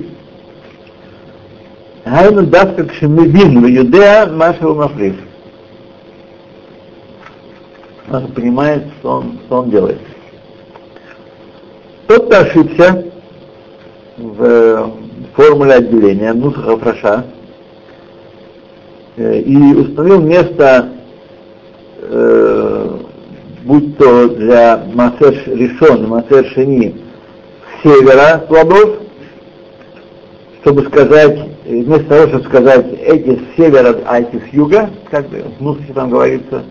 היינו 2.05 2.41
דווקא 2.41 2.83
כשמבין 2.88 3.57
ויודע 3.57 4.25
מה 4.31 4.53
שהוא 4.59 4.77
מפריש. 4.77 5.15
Он 8.12 8.27
понимает, 8.27 8.83
что 9.00 9.09
он, 9.09 9.38
что 12.08 12.20
он 12.20 12.20
делает. 12.20 12.20
Тот, 12.20 12.26
кто 12.26 12.38
ошибся 12.38 13.04
в 14.16 14.92
формуле 15.34 15.74
отделения 15.74 16.32
Нусаха 16.32 16.76
Фраша 16.78 17.24
и 19.16 19.56
установил 19.74 20.20
место, 20.22 20.88
э, 22.02 22.98
будь 23.64 23.96
то 23.98 24.28
для 24.28 24.84
Масер 24.94 25.34
Ришон 25.46 26.04
и 26.04 26.06
Масер 26.06 26.46
Шини 26.54 26.96
севера 27.82 28.38
плодов, 28.38 29.02
чтобы 30.62 30.84
сказать, 30.86 31.38
вместо 31.64 32.04
того, 32.04 32.28
чтобы 32.28 32.44
сказать 32.44 32.86
эти 33.02 33.36
с 33.36 33.56
севера, 33.56 33.96
а 34.06 34.20
эти 34.20 34.36
с 34.36 34.52
юга, 34.52 34.90
как 35.10 35.28
бы 35.28 35.44
в 35.58 35.62
Нусахе 35.62 35.92
там 35.92 36.10
говорится, 36.10 36.62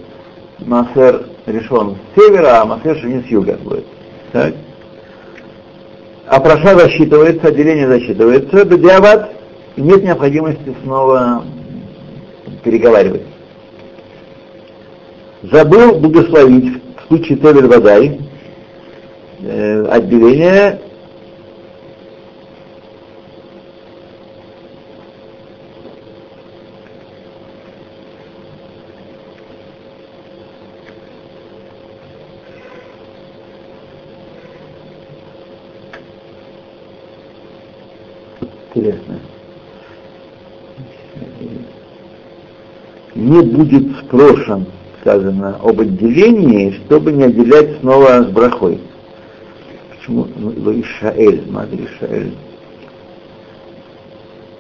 Масер 0.60 1.26
Ришон 1.46 1.98
с 2.16 2.20
севера, 2.20 2.62
а 2.62 2.66
Масер 2.66 2.98
Шини 2.98 3.24
с 3.24 3.28
юга 3.28 3.58
будет. 3.64 3.86
Так? 4.32 4.54
А 6.28 6.40
проша 6.40 6.78
засчитывается, 6.78 7.48
отделение 7.48 7.88
засчитывается, 7.88 8.66
бедиабат, 8.66 9.32
и 9.76 9.82
нет 9.82 10.04
необходимости 10.04 10.76
снова 10.84 11.46
переговаривать. 12.64 13.24
Забыл 15.44 16.00
благословить 16.00 16.82
в 16.98 17.08
случае 17.08 17.38
Тевель 17.38 17.68
Вадай 17.68 18.20
э, 19.40 19.86
отделение 19.90 20.82
Не 43.16 43.42
будет 43.42 43.98
спрошен, 44.00 44.66
сказано, 45.02 45.60
об 45.64 45.80
отделении, 45.80 46.80
чтобы 46.86 47.12
не 47.12 47.24
отделять 47.24 47.80
снова 47.80 48.24
с 48.24 48.28
брахой. 48.28 48.80
Почему 49.90 50.28
ну, 50.36 50.82
Ишаэль, 50.82 51.44
Мадри 51.50 51.86
Ишаэль? 51.86 52.34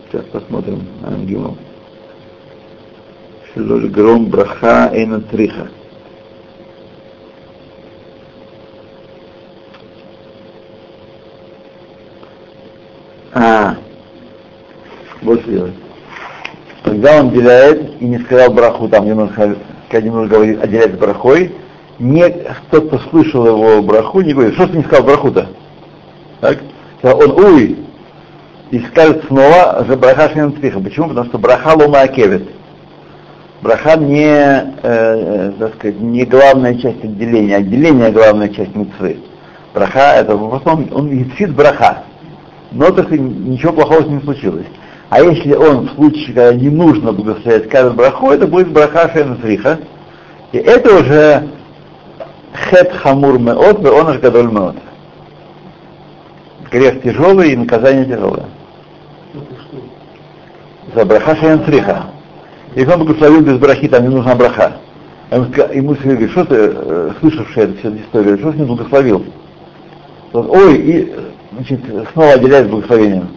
Сейчас 0.09 0.23
посмотрим 0.31 0.81
Ангимов. 1.05 1.57
Шелоль 3.53 3.89
гром 3.89 4.25
браха 4.27 4.89
эйна 4.93 5.21
триха. 5.21 5.67
А, 13.33 13.75
вот 15.21 15.43
делать. 15.45 15.73
Когда 17.07 17.21
он 17.21 17.29
отделяет 17.29 18.01
и 18.01 18.05
не 18.05 18.19
сказал 18.19 18.51
браху, 18.51 18.89
там 18.89 19.05
немножко, 19.05 19.55
когда 19.89 20.05
немножко 20.05 20.35
говорит, 20.35 20.61
отделяет 20.61 20.99
брахой, 20.99 21.53
не, 21.99 22.27
тот, 22.69 22.87
кто 22.87 22.99
слышал 22.99 23.47
его 23.47 23.81
браху, 23.81 24.19
не 24.19 24.33
говорит, 24.33 24.55
что 24.55 24.67
ты 24.67 24.75
не 24.75 24.83
сказал 24.83 25.05
браху-то? 25.05 25.47
Так? 26.41 26.57
Он 27.03 27.31
уй, 27.31 27.77
и 28.71 28.79
скажет 28.91 29.23
снова 29.27 29.85
за 29.87 29.95
браха 29.95 30.29
шенцвиха. 30.33 30.81
Почему? 30.81 31.07
Потому 31.07 31.27
что 31.27 31.37
браха 31.37 31.77
лома 31.81 32.01
акевит. 32.01 32.49
Браха 33.61 33.95
не, 33.95 34.25
э, 34.25 34.71
э, 34.83 35.51
так 35.59 35.75
сказать, 35.75 36.01
не 36.01 36.25
главная 36.25 36.75
часть 36.75 37.05
отделения, 37.05 37.55
отделение 37.55 38.11
главная 38.11 38.49
часть 38.49 38.75
митцвы. 38.75 39.19
Браха 39.73 40.15
это 40.17 40.35
в 40.35 40.53
основном 40.53 40.89
он 40.91 41.09
ецит 41.09 41.55
браха. 41.55 42.03
Но 42.73 42.91
так 42.91 43.09
ничего 43.11 43.71
плохого 43.71 44.03
с 44.03 44.07
ним 44.07 44.21
случилось. 44.23 44.67
А 45.09 45.21
если 45.21 45.53
он 45.53 45.87
в 45.87 45.95
случае, 45.95 46.27
когда 46.27 46.53
не 46.53 46.69
нужно 46.69 47.13
благословлять, 47.13 47.65
скажет 47.65 47.95
браху, 47.95 48.31
это 48.31 48.45
будет 48.45 48.71
браха 48.71 49.09
шенцвиха. 49.13 49.79
И 50.51 50.57
это 50.57 50.95
уже 50.95 51.47
хет 52.69 52.91
хамур 52.91 53.39
меот, 53.39 53.85
он 53.85 54.07
аж 54.07 54.19
гадоль 54.19 54.51
меот. 54.51 54.75
Грех 56.71 57.01
тяжелый 57.01 57.53
и 57.53 57.57
наказание 57.57 58.05
тяжелое. 58.05 58.47
За 60.93 61.05
браха 61.05 61.35
шенцвиха. 61.37 62.07
Если 62.75 62.91
он 62.91 62.99
благословил 62.99 63.41
без 63.41 63.57
брахи, 63.57 63.87
там 63.87 64.03
не 64.03 64.13
нужна 64.13 64.35
браха. 64.35 64.73
Ему, 65.31 65.45
ему 65.73 65.93
говорит, 65.93 66.31
что 66.31 66.45
ты, 66.45 66.55
э, 66.55 67.11
слышавший 67.19 67.63
эту 67.63 67.77
всю 67.77 67.97
историю, 67.97 68.37
что 68.39 68.51
ты 68.51 68.59
не 68.59 68.65
благословил? 68.65 69.25
Ой, 70.33 70.77
и 70.77 71.15
значит, 71.53 71.79
снова 72.13 72.33
отделяет 72.33 72.69
благословением. 72.69 73.27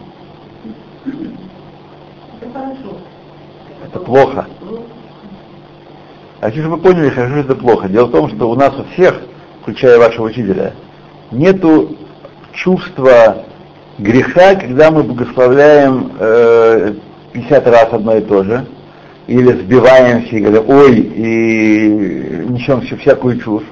Это 3.91 3.99
плохо. 3.99 4.47
А 6.39 6.49
чтобы 6.51 6.69
вы 6.69 6.77
поняли, 6.77 7.09
что 7.09 7.21
это 7.21 7.55
плохо. 7.55 7.89
Дело 7.89 8.05
в 8.05 8.11
том, 8.11 8.29
что 8.29 8.49
у 8.49 8.55
нас 8.55 8.73
у 8.79 8.83
всех, 8.93 9.21
включая 9.61 9.99
вашего 9.99 10.25
учителя, 10.25 10.73
нету 11.31 11.97
чувства 12.53 13.43
греха, 13.99 14.55
когда 14.55 14.91
мы 14.91 15.03
благословляем 15.03 16.13
э, 16.19 16.93
50 17.33 17.67
раз 17.67 17.87
одно 17.91 18.17
и 18.17 18.21
то 18.21 18.43
же, 18.43 18.65
или 19.27 19.51
сбиваемся 19.51 20.35
и 20.35 20.39
говорим, 20.39 20.69
ой, 20.69 20.99
и 20.99 22.45
несем 22.49 22.81
всю 22.81 22.95
всякую 22.97 23.39
чушь, 23.39 23.63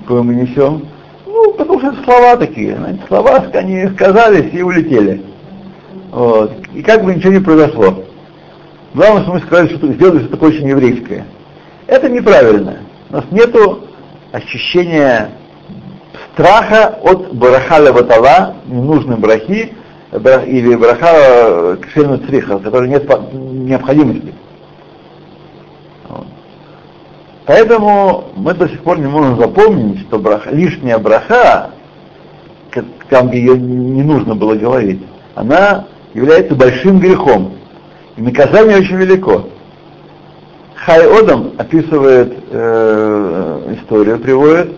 какую 0.00 0.24
мы 0.24 0.34
несем. 0.34 0.88
Ну, 1.26 1.52
потому 1.52 1.78
что 1.78 1.92
это 1.92 2.02
слова 2.04 2.36
такие, 2.36 2.76
знаете, 2.76 3.00
слова, 3.06 3.44
они 3.54 3.88
сказались 3.94 4.52
и 4.52 4.62
улетели. 4.62 5.22
Вот. 6.10 6.52
И 6.74 6.82
как 6.82 7.04
бы 7.04 7.14
ничего 7.14 7.32
не 7.32 7.40
произошло. 7.40 8.04
Главное, 8.94 9.22
что 9.22 9.32
мы 9.32 9.40
сказали, 9.40 9.76
что 9.76 9.92
сделали 9.92 10.24
что-то 10.24 10.46
очень 10.46 10.68
еврейское. 10.68 11.24
Это 11.86 12.08
неправильно. 12.08 12.78
У 13.10 13.14
нас 13.14 13.24
нет 13.30 13.54
ощущения 14.32 15.30
страха 16.32 16.98
от 17.02 17.34
бараха 17.34 17.78
леватала, 17.78 18.56
ненужной 18.66 19.16
брахи, 19.16 19.72
или 20.12 20.74
браха 20.74 21.76
кшельну 21.82 22.18
цриха, 22.18 22.58
которой 22.58 22.88
нет 22.88 23.08
необходимости. 23.32 24.34
Поэтому 27.46 28.24
мы 28.36 28.54
до 28.54 28.68
сих 28.68 28.82
пор 28.82 28.98
не 28.98 29.06
можем 29.06 29.38
запомнить, 29.38 30.00
что 30.02 30.18
браха, 30.18 30.50
лишняя 30.50 30.98
браха, 30.98 31.70
там, 33.08 33.28
где 33.28 33.38
ее 33.38 33.58
не 33.58 34.02
нужно 34.02 34.34
было 34.34 34.54
говорить, 34.54 35.00
она 35.34 35.86
является 36.14 36.54
большим 36.54 36.98
грехом. 36.98 37.54
И 38.16 38.22
наказание 38.22 38.78
очень 38.78 38.96
велико. 38.96 39.44
Хай 40.74 41.06
Одам 41.06 41.52
описывает 41.58 42.32
э, 42.50 43.76
историю, 43.76 44.18
приводит, 44.18 44.76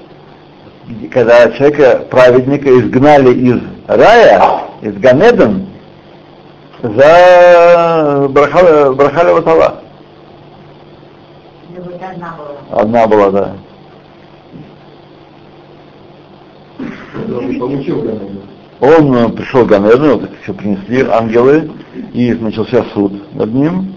когда 1.12 1.50
человека, 1.52 2.04
праведника, 2.10 2.68
изгнали 2.68 3.32
из 3.32 3.60
рая, 3.86 4.64
из 4.82 4.94
Ганеден, 4.94 5.68
за 6.82 8.26
брахаля 8.28 8.92
браха 8.92 9.32
ватала. 9.32 9.80
Одна 12.70 13.06
была, 13.06 13.30
да. 13.30 13.56
Получил 17.58 18.02
Ганеден. 18.02 18.41
Он 18.82 19.14
э, 19.14 19.28
пришел 19.28 19.62
в 19.62 19.68
Ганеден, 19.68 20.14
вот 20.14 20.24
это 20.24 20.34
все 20.42 20.52
принесли 20.52 21.02
ангелы, 21.02 21.70
и 22.12 22.34
начался 22.34 22.84
суд 22.92 23.12
над 23.32 23.54
ним. 23.54 23.94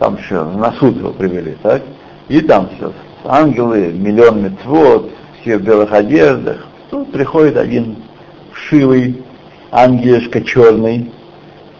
там 0.00 0.16
еще 0.16 0.42
на 0.42 0.72
суд 0.72 0.96
его 0.96 1.10
привели, 1.12 1.56
так? 1.62 1.82
И 2.26 2.40
там 2.40 2.68
все, 2.76 2.92
ангелы, 3.24 3.92
миллион 3.92 4.42
мецвод, 4.42 5.12
все 5.40 5.58
в 5.58 5.62
белых 5.62 5.92
одеждах. 5.92 6.66
Тут 6.90 7.12
приходит 7.12 7.56
один 7.56 7.98
шивый 8.52 9.22
ангелишка 9.70 10.42
черный 10.42 11.12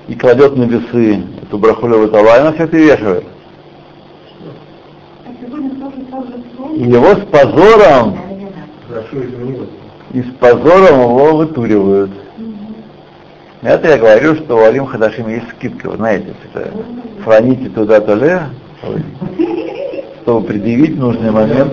и 0.07 0.15
кладет 0.15 0.57
на 0.57 0.63
весы 0.63 1.25
эту 1.43 1.59
брахулевую 1.59 2.09
товар, 2.09 2.37
и 2.37 2.41
она 2.43 2.53
всех 2.53 2.71
перевешивает. 2.71 3.25
А 5.25 5.31
И 6.77 6.83
его 6.85 7.17
с 7.17 7.25
позором. 7.33 8.17
И 10.13 10.23
с 10.23 10.33
позором 10.39 11.01
его 11.01 11.37
вытуривают. 11.37 12.11
Это 13.63 13.89
я 13.89 13.99
говорю, 13.99 14.37
что 14.37 14.57
у 14.57 14.65
Алим 14.65 14.87
Хадашим 14.87 15.29
есть 15.29 15.49
скидка, 15.51 15.91
вы 15.91 15.97
знаете, 15.97 16.35
это 16.53 16.73
храните 17.25 17.69
туда 17.69 18.01
то 18.01 18.15
ли, 18.15 18.39
чтобы 20.23 20.47
предъявить 20.47 20.97
нужный 20.97 21.31
момент, 21.31 21.73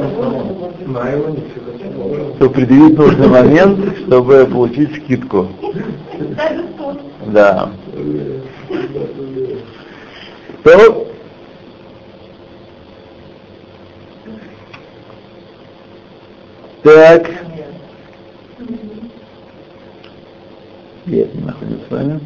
чтобы 2.35 2.53
предъявить 2.53 2.97
нужный 2.97 3.27
момент, 3.27 3.97
чтобы 4.05 4.45
получить 4.47 4.95
скидку. 4.95 5.47
Да. 7.27 7.69
То 10.63 11.07
так. 16.83 17.42
Нет, 21.05 21.33
не 21.35 21.41
находим 21.41 21.79
с 21.87 21.91
вами. 21.91 22.19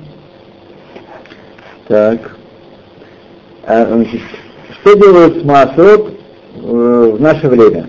Так. 1.87 2.35
А, 3.65 3.85
значит, 3.85 4.21
что 4.81 4.95
делают 4.95 5.41
с 5.41 5.43
массой 5.43 6.17
в 6.55 7.19
наше 7.19 7.47
время? 7.47 7.87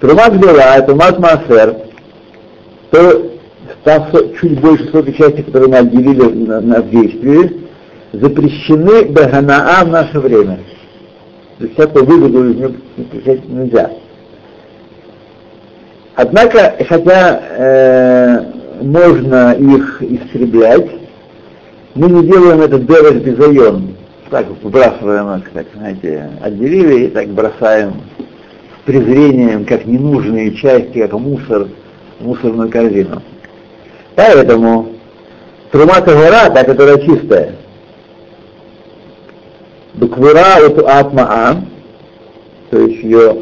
Трумат 0.00 0.34
Бела, 0.36 0.76
это 0.76 0.94
мат 0.94 1.18
Массер, 1.18 1.74
то 2.90 3.30
со- 3.84 4.34
чуть 4.40 4.60
больше 4.60 4.90
сотой 4.90 5.14
части, 5.14 5.40
которые 5.42 5.70
мы 5.70 5.78
отделили 5.78 6.22
на, 6.46 6.60
на 6.60 6.82
действие, 6.82 7.52
запрещены 8.12 9.06
Баганаа 9.06 9.84
в 9.84 9.88
наше 9.88 10.20
время. 10.20 10.58
То 11.58 11.64
есть 11.64 11.74
всякую 11.74 12.04
выгоду 12.04 12.50
из 12.50 12.56
нее 12.56 12.74
получать 13.10 13.48
нельзя. 13.48 13.90
Однако, 16.14 16.76
хотя 16.88 17.40
э, 17.58 18.44
можно 18.80 19.52
их 19.52 20.02
истреблять, 20.02 20.86
мы 21.94 22.10
не 22.10 22.26
делаем 22.26 22.60
это 22.60 22.78
берег 22.78 23.22
безайон. 23.22 23.94
Так 24.30 24.46
выбрасываем 24.62 25.38
их, 25.40 25.50
так 25.50 25.66
знаете, 25.74 26.30
отделили 26.42 27.04
и 27.04 27.08
так 27.08 27.28
бросаем 27.28 27.94
с 28.80 28.86
презрением, 28.86 29.64
как 29.64 29.86
ненужные 29.86 30.54
части, 30.56 30.98
как 30.98 31.12
мусор, 31.12 31.68
мусорную 32.20 32.68
корзину. 32.68 33.22
Поэтому 34.16 34.88
трумата 35.70 36.12
гора, 36.12 36.50
та, 36.50 36.64
которая 36.64 36.98
чистая, 36.98 37.52
буквура 39.94 40.58
эту 40.58 40.86
атмаа, 40.88 41.62
то 42.70 42.80
есть 42.80 43.02
ее 43.02 43.36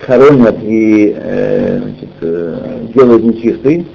хоронят 0.00 0.56
и 0.62 1.14
э, 1.16 1.78
значит, 1.78 2.10
э, 2.20 2.86
делают 2.94 3.24
нечистой. 3.24 3.86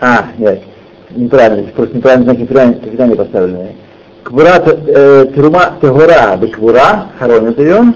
А, 0.00 0.26
нет, 0.38 0.62
неправильно, 1.10 1.68
просто 1.72 1.96
неправильно 1.96 2.24
знаки 2.24 2.46
питания 2.46 3.16
поставлены. 3.16 3.74
Квура, 4.22 4.60
э, 4.64 5.26
трума 5.34 5.76
тегора, 5.80 6.36
беквура, 6.36 7.10
хоронят 7.18 7.58
ее, 7.58 7.94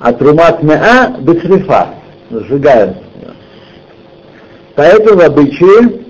а 0.00 0.12
трума 0.12 0.50
тмеа 0.52 1.16
бецрифа, 1.20 1.88
сжигают 2.30 2.96
ее. 3.20 3.32
Поэтому 4.74 5.20
в 5.20 5.24
обычае 5.24 6.00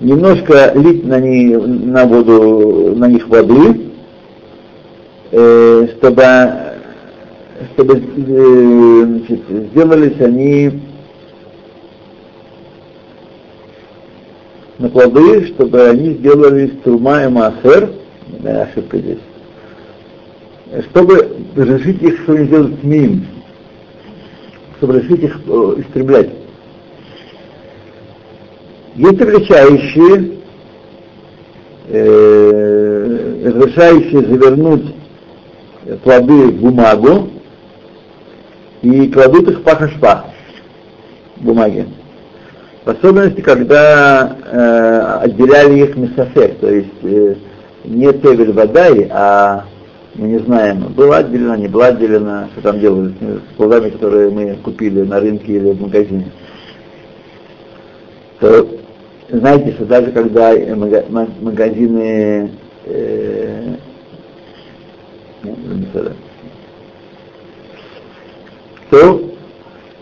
немножко 0.00 0.72
лить 0.74 1.04
на, 1.04 1.20
не, 1.20 1.56
на 1.56 2.06
воду, 2.06 2.94
на 2.96 3.06
них 3.06 3.28
воды, 3.28 3.90
э, 5.32 5.88
чтобы, 5.96 6.24
чтобы 7.74 7.94
э, 7.94 9.04
значит, 9.04 9.40
сделались 9.70 10.20
они 10.20 10.80
на 14.78 14.88
плоды, 14.88 15.46
чтобы 15.48 15.88
они 15.88 16.14
сделались 16.14 16.72
трума 16.84 17.24
и 17.24 17.28
маасер, 17.28 17.90
да, 18.40 18.62
ошибка 18.62 18.98
здесь, 18.98 19.18
чтобы 20.90 21.36
разрешить 21.54 22.02
их, 22.02 22.22
что 22.22 22.32
они 22.32 22.46
делают 22.48 22.80
тмим, 22.80 23.26
чтобы 24.76 24.94
разрешить 24.94 25.24
их 25.24 25.40
э, 25.46 25.74
истреблять. 25.78 26.30
Есть 28.96 29.20
обличающие, 29.20 30.38
э, 31.88 33.42
разрешающие 33.44 34.20
завернуть 34.20 34.94
плоды 36.02 36.48
в 36.48 36.60
бумагу 36.60 37.30
и 38.82 39.08
кладут 39.08 39.50
их 39.50 39.60
в 39.60 39.62
пахашпах 39.62 40.26
бумаги. 41.36 41.86
В 42.86 42.90
особенности, 42.90 43.40
когда 43.40 44.36
э, 44.44 45.24
отделяли 45.24 45.80
их 45.80 45.96
месофек, 45.96 46.56
то 46.60 46.70
есть 46.72 46.88
э, 47.02 47.34
не 47.84 48.12
тевель 48.12 48.52
водай, 48.52 49.08
а 49.10 49.64
мы 50.14 50.28
не 50.28 50.38
знаем, 50.38 50.92
была 50.94 51.16
отделена, 51.16 51.56
не 51.56 51.66
была 51.66 51.86
отделена, 51.88 52.48
что 52.52 52.60
там 52.62 52.78
делали 52.78 53.12
с 53.20 53.38
с 53.38 53.56
плодами, 53.56 53.90
которые 53.90 54.30
мы 54.30 54.54
купили 54.62 55.02
на 55.02 55.18
рынке 55.18 55.54
или 55.54 55.72
в 55.72 55.82
магазине. 55.82 56.30
То 58.38 58.68
знаете, 59.30 59.72
что 59.72 59.84
даже 59.86 60.12
когда 60.12 60.54
э, 60.54 60.72
мага- 60.76 61.06
ма- 61.08 61.28
магазины 61.40 62.52
э, 62.84 63.74
то 68.90 69.22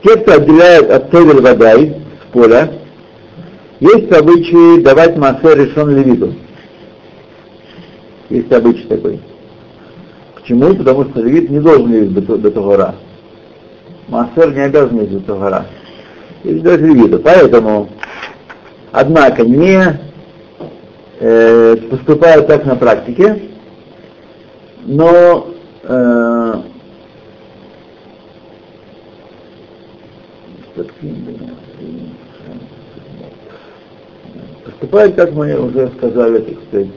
те, 0.03 0.16
кто 0.18 0.35
отделяет 0.35 0.90
от 0.90 1.11
Тевель 1.11 1.40
Водай 1.40 1.94
с 1.99 2.04
поля, 2.35 2.73
есть 3.79 4.12
обычай 4.12 4.83
давать 4.83 5.16
массе 5.16 5.55
решен 5.55 5.88
левиту. 5.97 6.35
Есть 8.29 8.53
обычай 8.53 8.85
такой. 8.88 9.20
Почему? 10.35 10.75
Потому 10.75 11.05
что 11.05 11.23
левит 11.23 11.49
не 11.49 11.61
должен 11.61 11.92
есть 11.92 12.12
до, 12.12 12.37
до 12.37 12.51
Тагора. 12.51 12.97
Массер 14.09 14.53
не 14.53 14.61
обязан 14.61 15.01
есть 15.01 15.12
до 15.12 15.20
Тагора. 15.20 15.66
Есть 16.42 16.62
дать 16.62 16.81
левиту. 16.81 17.20
Поэтому, 17.20 17.88
однако, 18.90 19.44
не 19.44 20.01
э, 21.20 21.77
поступают 21.88 22.49
так 22.49 22.64
на 22.64 22.75
практике, 22.75 23.42
но 24.83 25.55
э, 25.85 26.55
поступают, 34.84 35.15
как 35.15 35.34
мы 35.34 35.56
уже 35.56 35.89
сказали, 35.98 36.39
так 36.39 36.56
сказать, 36.67 36.88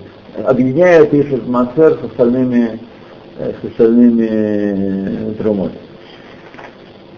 объединяют 0.44 1.12
их 1.12 1.32
из 1.32 1.42
массер 1.46 1.98
с 2.00 2.04
остальными, 2.04 2.78
э, 3.38 3.52
с 3.60 3.64
остальными 3.64 4.28
э, 4.30 5.34
трумот. 5.38 5.72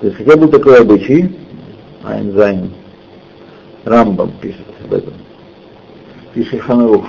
То 0.01 0.07
есть 0.07 0.19
хотя 0.19 0.37
был 0.37 0.49
такой 0.49 0.81
обычай, 0.81 1.35
Айнзайн, 2.03 2.71
Рамбам 3.85 4.33
пишет 4.41 4.67
об 4.85 4.93
этом, 4.93 5.15
пишет 6.35 6.61
Ханарух, 6.61 7.07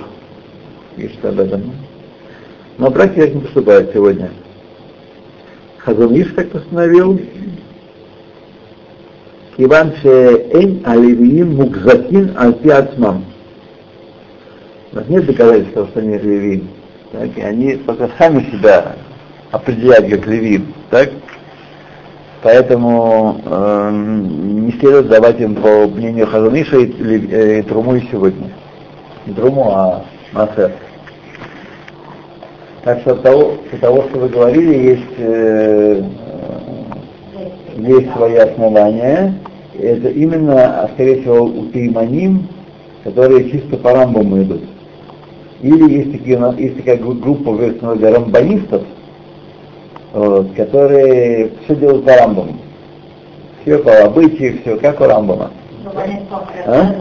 пишет 0.96 1.24
об 1.24 1.40
этом. 1.40 1.72
Но 2.78 2.90
практика 2.90 3.26
так 3.26 3.34
не 3.34 3.40
поступает 3.40 3.92
сегодня. 3.92 4.30
Хазуниш 5.78 6.32
так 6.34 6.50
постановил, 6.50 7.18
כיוון 9.56 9.88
שאין 10.02 10.78
הלוויים 10.84 11.46
מוחזקים 11.46 12.26
על 12.34 12.52
פי 12.62 12.72
עצמם. 12.72 13.16
у 14.91 14.97
нас 14.97 15.07
нет 15.07 15.25
доказательств 15.25 15.73
того, 15.73 15.87
что 15.87 15.99
они 16.01 16.17
левиим. 16.17 16.67
Так, 17.13 17.37
и 17.37 17.41
они 17.41 17.75
только 17.75 18.09
сами 18.17 18.43
себя 18.51 18.95
определяют 19.51 20.09
как 20.09 20.27
левиим. 20.27 20.73
Так? 20.89 21.11
Поэтому 22.43 23.39
э, 23.45 23.89
не 23.93 24.71
следует 24.73 25.07
давать 25.07 25.39
им 25.39 25.55
по 25.55 25.87
мнению 25.87 26.27
Хазуниша 26.27 26.77
и, 26.77 26.85
и, 26.85 27.59
и 27.59 27.61
труму 27.61 27.95
и 27.95 28.01
сегодня. 28.11 28.49
Не 29.25 29.33
труму, 29.33 29.71
а 29.71 30.03
массер. 30.33 30.71
Так 32.83 32.99
что 33.01 33.11
от 33.11 33.21
того, 33.21 33.53
от 33.71 33.79
того, 33.79 34.03
что 34.09 34.19
вы 34.19 34.27
говорили, 34.27 34.89
есть, 34.89 35.19
э, 35.19 36.03
есть 37.77 38.11
свои 38.11 38.35
основания. 38.35 39.35
Это 39.79 40.09
именно, 40.09 40.81
а, 40.81 40.89
скорее 40.93 41.21
всего, 41.21 41.43
у 41.43 41.67
Тейманим, 41.67 42.47
которые 43.05 43.49
чисто 43.51 43.77
по 43.77 43.93
рамбаму 43.93 44.41
идут. 44.41 44.63
Или 45.61 45.93
есть, 45.93 46.11
такие, 46.11 46.39
есть 46.57 46.77
такая 46.77 46.97
гру- 46.97 47.13
группа 47.13 47.51
вроде 47.51 48.09
рамбанистов, 48.09 48.83
вот, 50.13 50.53
которые 50.53 51.51
все 51.63 51.75
делают 51.75 52.05
по 52.05 52.15
рамбаму. 52.15 52.55
Все 53.61 53.77
по 53.77 53.91
обычаю, 54.05 54.59
все 54.61 54.77
как 54.77 54.99
у 55.01 55.05
рамбама. 55.05 55.51
А? 56.65 56.95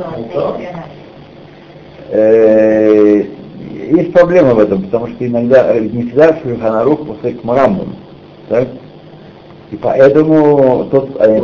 Э, 2.11 3.25
Есть 3.91 4.13
проблема 4.13 4.55
в 4.55 4.59
этом, 4.59 4.83
потому 4.83 5.09
что 5.09 5.27
иногда 5.27 5.73
не 5.79 6.03
всегда 6.03 6.37
Шульханарух 6.43 7.07
после 7.07 7.33
к 7.33 7.45
Рамбаму. 7.45 7.95
Так? 8.49 8.69
И 9.71 9.77
поэтому 9.77 10.85
тот, 10.91 11.21
они, 11.21 11.41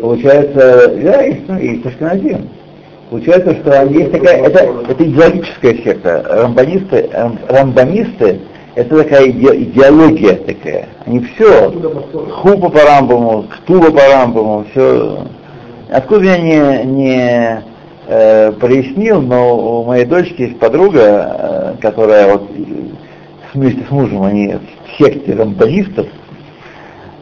получается, 0.00 0.94
да, 1.02 1.24
и, 1.24 1.34
и 1.60 1.78
Ташканазим. 1.78 2.48
Получается, 3.10 3.54
что 3.56 3.84
есть 3.86 4.10
такая, 4.10 4.42
это, 4.42 4.68
это 4.88 5.04
идеологическая 5.04 5.74
секта. 5.74 6.24
Рамбанисты, 6.28 7.08
рам- 7.12 7.38
рамбанисты, 7.48 8.40
это 8.74 8.96
такая 9.04 9.28
иде- 9.28 9.62
идеология 9.62 10.34
такая. 10.34 10.88
Они 11.04 11.20
все, 11.20 11.70
хупа 12.32 12.68
по 12.68 12.80
рамбаму, 12.80 13.44
ктуба 13.44 13.92
по 13.92 14.00
рамбаму, 14.00 14.66
все. 14.72 15.24
Откуда 15.88 16.24
я 16.24 16.38
не, 16.38 16.84
не 16.84 17.62
э, 18.08 18.52
прояснил, 18.52 19.22
но 19.22 19.80
у 19.82 19.84
моей 19.84 20.04
дочки 20.04 20.42
есть 20.42 20.58
подруга, 20.58 21.74
э, 21.78 21.80
которая 21.80 22.32
вот 22.32 22.50
э, 22.56 22.62
вместе 23.54 23.84
с 23.88 23.90
мужем, 23.92 24.24
они 24.24 24.54
в 24.56 24.98
секте 24.98 25.32
рамбанистов, 25.34 26.08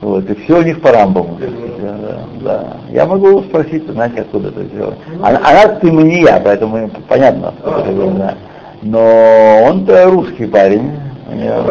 вот, 0.04 0.28
и 0.30 0.34
все 0.34 0.58
у 0.58 0.62
них 0.62 0.80
по 0.82 0.92
рамбаму. 0.92 1.38
Да, 1.40 1.96
да, 1.98 2.18
да. 2.42 2.76
Я 2.90 3.06
могу 3.06 3.42
спросить, 3.44 3.86
знаете, 3.88 4.20
откуда 4.20 4.48
это 4.48 4.62
сделано. 4.64 4.96
Она, 5.22 5.38
она 5.42 5.68
ты 5.76 5.90
не 5.90 6.20
я, 6.22 6.40
поэтому 6.44 6.90
понятно. 7.08 7.54
А, 7.62 7.68
откуда 7.70 7.90
это 7.90 8.10
ну. 8.10 8.18
да. 8.18 8.34
Но 8.82 9.64
он-то 9.66 10.04
русский 10.10 10.46
парень. 10.46 10.90
У 11.30 11.34
него- 11.34 11.64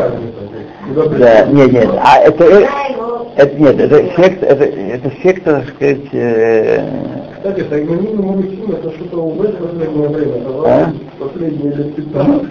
Да, 1.19 1.45
нет, 1.45 1.71
нет, 1.71 1.89
а 2.03 2.17
это, 2.21 2.43
э, 2.43 2.65
это 3.35 3.55
нет, 3.55 3.79
это 3.79 3.97
секта, 4.15 4.45
это, 4.47 4.63
это 4.63 5.11
секта, 5.21 5.51
так 5.59 5.69
сказать, 5.75 6.13
э, 6.13 6.83
Кстати, 7.35 7.69
Саймонин 7.69 8.05
и 8.05 8.15
Мурисим 8.15 8.71
это 8.71 8.89
что-то 8.95 9.21
в 9.21 9.43
это 9.43 9.63
последнее 9.63 10.09
время, 10.09 10.35
это 10.37 10.49
А? 10.65 10.93
последние 11.19 11.73
лет 11.75 11.95
15. 11.95 12.47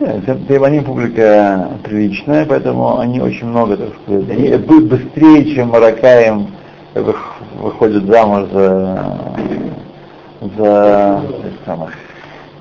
Нет, 0.00 0.46
Тайваним 0.46 0.84
публика 0.84 1.70
приличная, 1.82 2.46
поэтому 2.46 2.98
они 2.98 3.20
очень 3.20 3.46
много, 3.48 3.76
так 3.76 3.88
сказать, 4.04 4.30
они 4.30 4.56
бы- 4.56 4.80
быстрее, 4.82 5.54
чем 5.54 5.68
Маракаем 5.70 6.48
вых- 6.94 7.16
выходят 7.60 8.04
замуж 8.04 8.48
за, 8.52 9.32
за 10.56 11.22
самых 11.66 11.92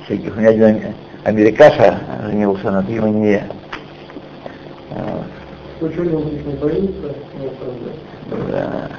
всяких. 0.05 0.35
У 0.35 0.39
меня 0.39 0.49
один 0.49 0.81
америкаша 1.25 1.99
женился 2.25 2.71
на 2.71 2.81
Тайване. 2.81 3.43
Что-нибудь 5.79 6.45
не 6.47 6.53
боится, 6.55 7.13
не 7.39 7.47
оставляет. 7.47 8.51
Да. 8.51 8.89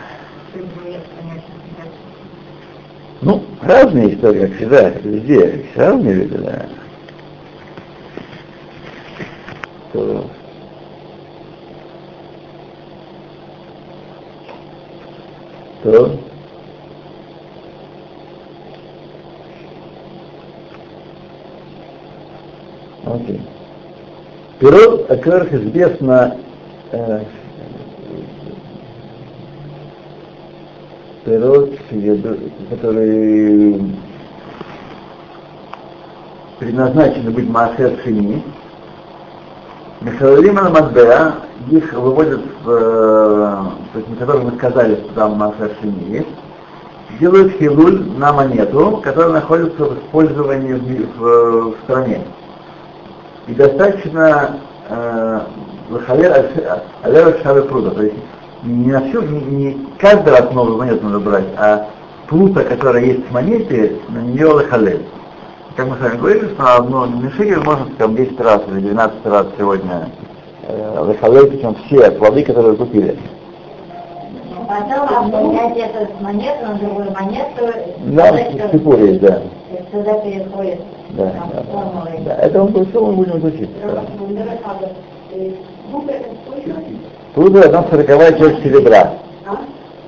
Ну, 3.21 3.43
разные 3.63 4.15
истории, 4.15 4.47
как 4.47 4.57
всегда, 4.57 4.91
везде, 4.91 5.65
разные 5.75 6.15
люди, 6.15 6.37
да. 6.37 6.67
То- 9.93 10.27
То. 15.89 16.19
Окей. 23.07 23.41
Пирот, 24.59 25.11
о 25.11 25.17
которых 25.17 25.55
известно 25.55 26.37
э, 26.93 27.25
пирот, 31.25 31.71
которые 32.69 33.81
предназначены 36.59 37.31
быть 37.31 37.49
Маасер 37.49 37.99
Шини, 38.05 38.43
Михаилима 40.01 40.63
на 40.63 40.71
Мазбеа, 40.71 41.35
их 41.71 41.93
выводят, 41.93 42.41
э, 42.41 42.67
то 42.67 43.99
есть 43.99 44.09
на 44.09 44.17
которых 44.17 44.45
мы 44.45 44.53
сказали, 44.59 44.95
что 44.97 45.13
там 45.15 45.33
Маасер 45.35 45.73
Шини 45.81 46.05
есть, 46.19 46.29
делают 47.19 47.53
хилуль 47.55 48.05
на 48.17 48.33
монету, 48.33 49.01
которая 49.03 49.33
находится 49.33 49.85
в 49.85 49.99
использовании 49.99 50.75
в, 50.75 51.19
в- 51.19 51.71
в 51.73 51.75
стране. 51.85 52.21
И 53.49 53.55
достаточно 53.55 54.59
э, 54.89 55.41
алера 56.09 57.39
шавы 57.43 57.63
пруда, 57.63 57.91
то 57.91 58.03
есть 58.03 58.17
не 58.63 58.93
на 58.93 59.01
всю, 59.09 59.23
не, 59.23 59.41
не 59.41 59.87
каждый 59.99 60.31
раз 60.33 60.53
новую 60.53 60.79
монету 60.79 61.07
надо 61.07 61.19
брать, 61.21 61.47
а 61.57 61.89
плута, 62.29 62.63
которая 62.63 63.05
есть 63.05 63.27
в 63.29 63.33
монете, 63.33 63.97
на 64.11 64.19
нее 64.19 64.47
лахалель. 64.47 65.05
Как 65.79 65.87
мы 65.87 65.95
с 65.95 66.01
вами 66.01 66.17
говорили, 66.17 66.49
что 66.49 66.61
на 66.61 66.75
одну 66.75 67.07
мишигель 67.07 67.61
можно 67.61 67.87
там 67.99 68.17
10 68.17 68.41
раз 68.41 68.63
или 68.67 68.81
12 68.81 69.27
раз 69.27 69.47
сегодня 69.57 70.11
э, 70.67 70.99
лахалель, 70.99 71.47
причем 71.47 71.77
все 71.87 72.11
плоды, 72.11 72.43
которые 72.43 72.77
купили. 72.77 73.17
Потом 74.67 75.17
обменять 75.17 75.77
эту 75.77 76.21
монету 76.21 76.67
на 76.67 76.75
другую 76.75 77.13
монету. 77.13 77.73
Да, 78.07 78.71
сипур 78.73 78.99
есть, 78.99 79.21
да. 79.21 79.41
Сюда 79.93 80.15
переходит 80.15 80.81
Да, 81.11 81.33
да, 81.53 81.65
да. 82.25 82.35
Это 82.39 82.61
он 82.61 82.73
все 82.73 83.01
мы 83.01 83.13
будем 83.13 83.39
изучить. 83.39 83.71
да. 83.81 84.03
Тут 87.37 87.57
одна 87.65 87.85
сороковая 87.89 88.33
часть 88.33 88.65
серебра. 88.65 89.13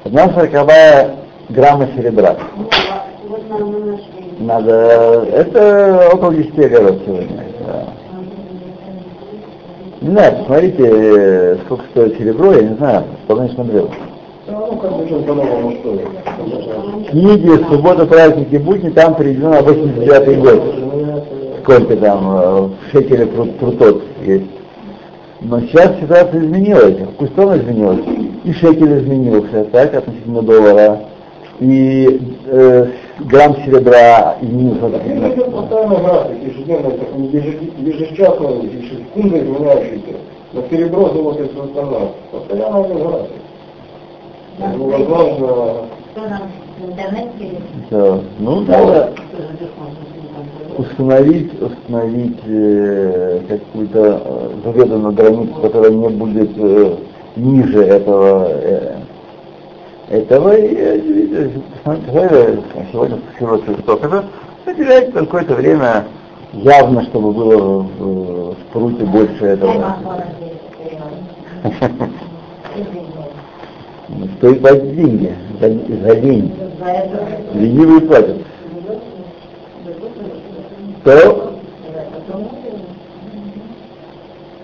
Одна 0.04 0.28
сороковая 0.30 1.14
грамма 1.48 1.86
серебра. 1.94 2.34
Вот 3.28 3.48
нам 3.48 3.70
мы 3.70 3.78
нашли. 3.92 4.19
Надо, 4.40 5.26
это 5.34 6.08
около 6.14 6.34
10 6.34 6.58
огород 6.58 6.98
сегодня. 7.04 7.44
да. 7.60 7.84
Не 10.00 10.10
знаю, 10.12 10.36
посмотрите, 10.38 10.82
э, 10.82 11.56
сколько 11.66 11.84
стоит 11.90 12.16
серебро, 12.16 12.54
я 12.54 12.62
не 12.62 12.74
знаю, 12.76 13.04
давно 13.28 13.44
не 13.44 13.50
смотрел. 13.50 13.90
Ну, 14.46 14.80
книге 17.10 17.64
«Суббота, 17.68 18.06
праздники, 18.06 18.56
будни» 18.56 18.88
там 18.88 19.14
приведено 19.14 19.50
на 19.50 19.60
89 19.60 20.38
год. 20.40 20.62
Сколько 21.62 21.96
там 21.96 22.30
э, 22.30 22.60
в 22.62 22.92
шекеле 22.92 23.26
прут, 23.26 23.58
прутот 23.58 24.02
есть. 24.24 24.46
Но 25.42 25.60
сейчас 25.60 26.00
ситуация 26.00 26.40
изменилась, 26.40 26.96
вкус 27.14 27.28
тоже 27.36 27.58
изменилась. 27.60 28.00
И 28.44 28.52
шекель 28.54 29.00
изменился, 29.00 29.64
так, 29.64 29.94
относительно 29.94 30.40
доллара. 30.40 31.00
И 31.60 32.22
э, 32.46 32.86
грамм 33.26 33.56
серебра 33.64 34.36
изменился. 34.40 34.86
Это 34.86 35.34
идет 35.34 35.52
постоянно 35.54 35.96
график, 35.96 36.42
ежедневно, 36.42 36.88
ежед- 37.32 37.78
ежечасный, 37.78 38.66
ежесекундно 38.66 39.36
изменяющийся. 39.36 40.16
На 40.52 40.62
серебро, 40.68 41.08
золото 41.10 41.42
и 41.44 41.48
все 41.48 41.64
остальное. 41.64 42.08
Постоянно 42.32 42.86
идет 42.86 42.96
график. 42.98 43.30
Невозможно 44.58 45.86
Что 46.12 46.28
нам 46.28 46.42
в 46.78 46.90
интернете 46.90 47.30
есть? 47.40 47.86
Всё. 47.88 48.20
Ну, 48.38 48.60
надо 48.60 49.12
установить, 50.78 51.50
установить 51.60 52.38
э, 52.46 53.40
какую-то 53.48 54.22
э, 54.24 54.48
заведомую 54.64 55.12
границу, 55.14 55.52
которая 55.60 55.90
не 55.90 56.08
будет 56.08 56.50
э, 56.56 56.96
ниже 57.36 57.82
этого, 57.84 58.46
э, 58.48 58.96
этого 60.10 60.56
и 60.56 60.74
э, 60.76 61.50
посмотрите, 61.84 62.62
сегодня 62.92 63.18
сферот. 63.36 63.62
Это 63.68 64.24
уделяет 64.66 65.12
какое-то 65.14 65.54
время 65.54 66.04
явно, 66.52 67.02
чтобы 67.04 67.32
было 67.32 67.56
в, 67.56 68.52
в, 68.52 68.56
пруте 68.72 69.04
больше 69.04 69.44
этого. 69.46 69.96
Стоит 74.38 74.60
платить 74.60 74.96
деньги 74.96 75.34
за, 75.60 75.68
за 75.68 76.08
это 76.08 76.26
Ленивые 77.54 78.00
платят. 78.00 78.36
То 81.04 81.50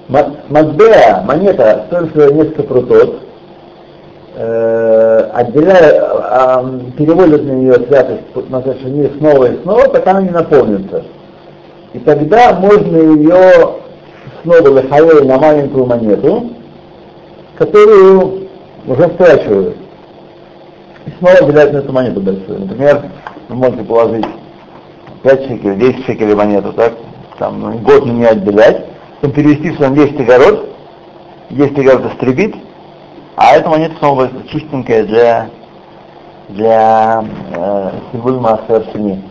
Ма- 0.09 0.35
Мазбеа, 0.48 1.22
монета, 1.24 1.85
стоит 1.88 2.14
несколько 2.32 2.62
прутот, 2.62 3.20
э, 4.37 4.86
отделяя, 5.37 6.01
а, 6.01 6.64
переводят 6.96 7.44
на 7.44 7.51
нее 7.51 7.75
святость 7.75 8.22
на 8.49 8.62
совершение 8.62 9.11
снова 9.18 9.53
и 9.53 9.62
снова, 9.62 9.83
пока 9.88 10.12
она 10.12 10.22
не 10.22 10.31
наполнится. 10.31 11.05
И 11.92 11.99
тогда 11.99 12.55
можно 12.55 12.96
ее 12.96 13.75
снова 14.42 14.68
лохавей 14.68 15.27
на 15.27 15.38
маленькую 15.38 15.85
монету, 15.85 16.53
которую 17.59 18.49
уже 18.87 19.09
5 25.22 25.42
шекелей, 25.49 25.77
10 25.77 26.07
шекелей 26.07 26.35
монету, 26.35 26.72
так? 26.72 26.94
Там 27.38 27.61
ну, 27.61 27.79
год 27.79 28.07
не 28.07 28.25
отделять, 28.25 28.87
потом 29.16 29.33
перевести 29.33 29.70
в 29.70 29.77
свой 29.77 29.90
10 29.90 30.20
огород, 30.20 30.70
10 31.51 31.79
огород 31.79 32.12
истребит, 32.12 32.55
а 33.37 33.57
эта 33.57 33.68
монета 33.68 33.96
снова 33.99 34.31
чистенькая 34.51 35.05
для 35.05 35.51
для 36.49 37.25
э, 37.55 37.90
Сибуль 38.12 38.38
Маасер 38.38 38.85
Шини. 38.92 39.22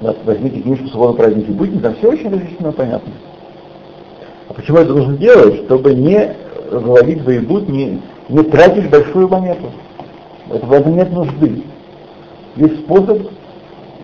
Вот, 0.00 0.16
возьмите 0.24 0.60
книжку 0.60 0.88
«Свобода 0.88 1.14
праздники 1.14 1.50
будни», 1.50 1.80
там 1.80 1.94
все 1.96 2.08
очень 2.08 2.30
разъяснено, 2.30 2.72
понятно. 2.72 3.12
А 4.48 4.54
почему 4.54 4.78
это 4.78 4.94
нужно 4.94 5.16
делать? 5.16 5.64
Чтобы 5.64 5.94
не 5.94 6.34
заводить 6.70 7.22
воебут, 7.22 7.68
не, 7.68 8.00
не 8.28 8.42
тратить 8.44 8.88
большую 8.90 9.28
монету. 9.28 9.72
Это, 10.50 10.64
в 10.64 10.72
этом 10.72 10.96
нет 10.96 11.10
нужды. 11.12 11.64
Есть 12.56 12.80
способ 12.80 13.18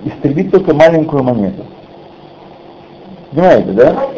истребить 0.04 0.50
только 0.50 0.74
маленькую 0.74 1.22
монету. 1.22 1.64
Понимаете, 3.34 3.72
да? 3.72 4.10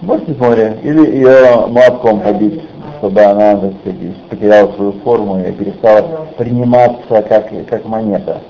Можете 0.00 0.32
в 0.32 0.40
море 0.40 0.78
или 0.82 1.16
ее 1.16 1.66
молотком 1.66 2.20
побить, 2.20 2.62
чтобы 2.98 3.20
она, 3.20 3.56
так 3.56 3.72
сказать, 3.80 4.16
потеряла 4.30 4.72
свою 4.72 4.92
форму 5.04 5.40
и 5.40 5.52
перестала 5.52 6.26
приниматься 6.38 7.22
как, 7.22 7.50
как 7.68 7.84
монета. 7.84 8.40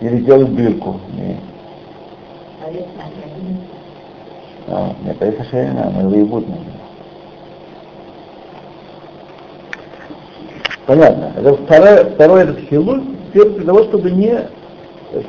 Или 0.00 0.20
сделать 0.20 0.54
дырку. 0.54 0.96
хлеб. 1.10 1.36
А, 4.68 4.92
нет, 5.04 5.16
это 5.20 5.44
совершенно 5.44 5.68
не 5.68 5.74
надо, 5.78 6.08
выебут 6.08 6.48
надо. 6.48 6.60
Понятно. 10.86 11.32
Это 11.36 11.54
второе, 11.54 12.04
второе 12.14 12.44
это 12.44 12.60
хилуль, 12.62 13.02
для 13.32 13.64
того, 13.64 13.84
чтобы 13.84 14.10
не 14.10 14.38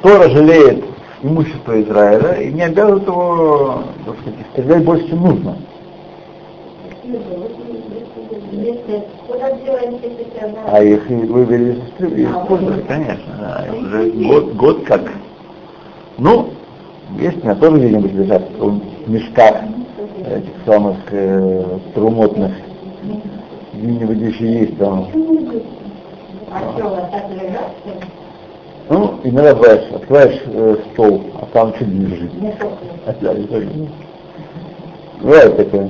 Тора 0.02 0.30
жалеет 0.30 0.84
имущество 1.28 1.82
Израиля 1.82 2.34
и 2.42 2.52
не 2.52 2.64
обязывает 2.64 3.04
его, 3.08 3.84
так 4.06 4.16
сказать, 4.20 4.40
стрелять 4.54 4.84
больше, 4.84 5.08
чем 5.10 5.22
нужно. 5.22 5.56
Если 8.52 9.04
если. 9.28 10.60
А 10.66 10.84
их 10.84 11.12
и 11.12 11.16
выбери 11.16 11.72
из 11.72 11.78
истреб- 11.78 12.16
и 12.16 12.24
использовали, 12.24 12.82
конечно, 12.82 13.34
да, 13.40 13.66
уже 13.78 14.12
год, 14.12 14.54
год 14.56 14.84
как. 14.86 15.02
Ну, 16.18 16.50
есть 17.20 17.38
у 17.38 17.46
меня 17.46 17.56
тоже 17.56 17.78
где-нибудь 17.78 18.14
лежат 18.14 18.44
в 18.58 19.10
мешках 19.10 19.56
этих 20.26 20.54
самых 20.66 20.98
э, 21.12 21.64
трумотных, 21.94 22.52
где-нибудь 23.74 24.18
еще 24.18 24.60
есть 24.60 24.78
там. 24.78 25.08
А 26.52 26.60
что, 26.78 26.88
у 26.88 26.96
так 27.12 27.30
лежат? 27.32 27.72
Ну, 28.90 29.20
иногда 29.24 29.54
бываешь, 29.54 29.92
открываешь 29.94 30.42
э, 30.46 30.78
стол, 30.94 31.22
а 31.42 31.46
там 31.52 31.74
лежит. 31.80 32.34
Мешок. 32.42 32.72
Опять 33.06 33.38
же. 33.38 33.70
Бывает 35.22 35.58
такое. 35.58 35.90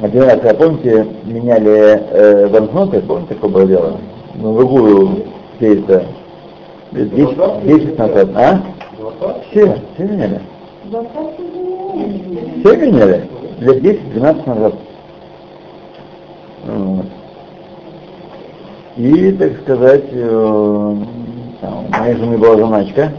Один 0.00 0.22
раз, 0.22 0.38
я 0.44 0.54
помните, 0.54 1.06
меняли 1.24 2.02
э, 2.10 2.46
банкноты, 2.48 3.00
помните, 3.00 3.34
такое 3.34 3.50
было 3.50 3.66
дело? 3.66 4.00
На 4.34 4.52
другую 4.54 5.24
где-то 5.58 6.04
лет 6.92 7.14
10, 7.14 7.64
10 7.64 7.98
назад, 7.98 8.28
а? 8.36 8.62
Все, 9.50 9.76
все 9.94 10.04
меняли. 10.04 10.40
Все 12.60 12.76
меняли? 12.76 13.28
Лет 13.58 13.82
10-12 13.82 14.46
назад. 14.46 14.74
Вот. 16.64 17.06
И, 18.98 19.30
так 19.32 19.60
сказать, 19.60 20.04
э, 20.10 20.96
там, 21.60 21.84
у 21.86 21.88
моей 21.88 22.16
жены 22.16 22.36
была 22.36 22.56
заначка 22.56 23.12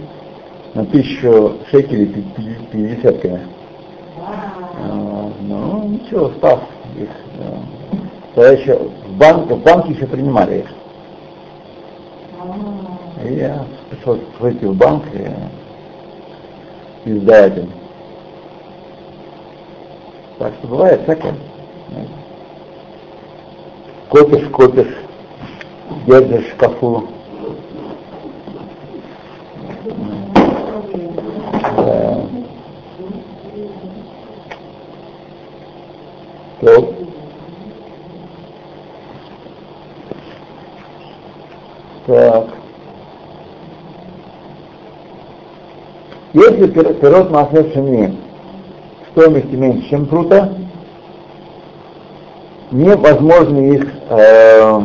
на 0.74 0.86
тысячу 0.86 1.54
шекелей 1.72 2.08
пи- 2.08 2.22
пи- 2.36 2.58
пятидесятками. 2.72 3.40
А, 4.18 5.32
Ну, 5.42 5.88
ничего, 5.88 6.30
спас 6.32 6.60
их. 7.00 7.08
да. 7.38 8.00
Тогда 8.36 8.52
еще 8.52 8.78
в, 8.78 9.18
банк, 9.18 9.50
в 9.50 9.64
банке 9.64 9.94
еще 9.94 10.06
принимали 10.06 10.60
их. 10.60 10.66
И 13.26 13.36
я 13.36 13.64
пришел 13.90 14.20
выйти 14.40 14.66
в 14.66 14.76
банк 14.76 15.04
и, 15.14 17.10
и 17.10 17.14
сдать 17.20 17.58
им. 17.58 17.70
Так 20.40 20.54
что 20.60 20.68
бывает 20.68 21.02
всякое. 21.04 21.36
Копишь, 24.10 24.48
копишь, 24.50 24.96
держишь 26.06 26.46
в 26.46 26.52
шкафу. 26.52 27.08
Да. 31.78 32.22
То. 36.62 36.94
Так. 42.06 42.48
Если 46.34 46.68
пир- 46.68 46.94
пирот 46.96 47.32
Маасе 47.32 47.72
Шини 47.74 48.18
стоимости 49.12 49.56
меньше, 49.56 49.90
чем 49.90 50.06
прута, 50.06 50.54
невозможно 52.72 53.60
их 53.60 53.88
э, 54.10 54.82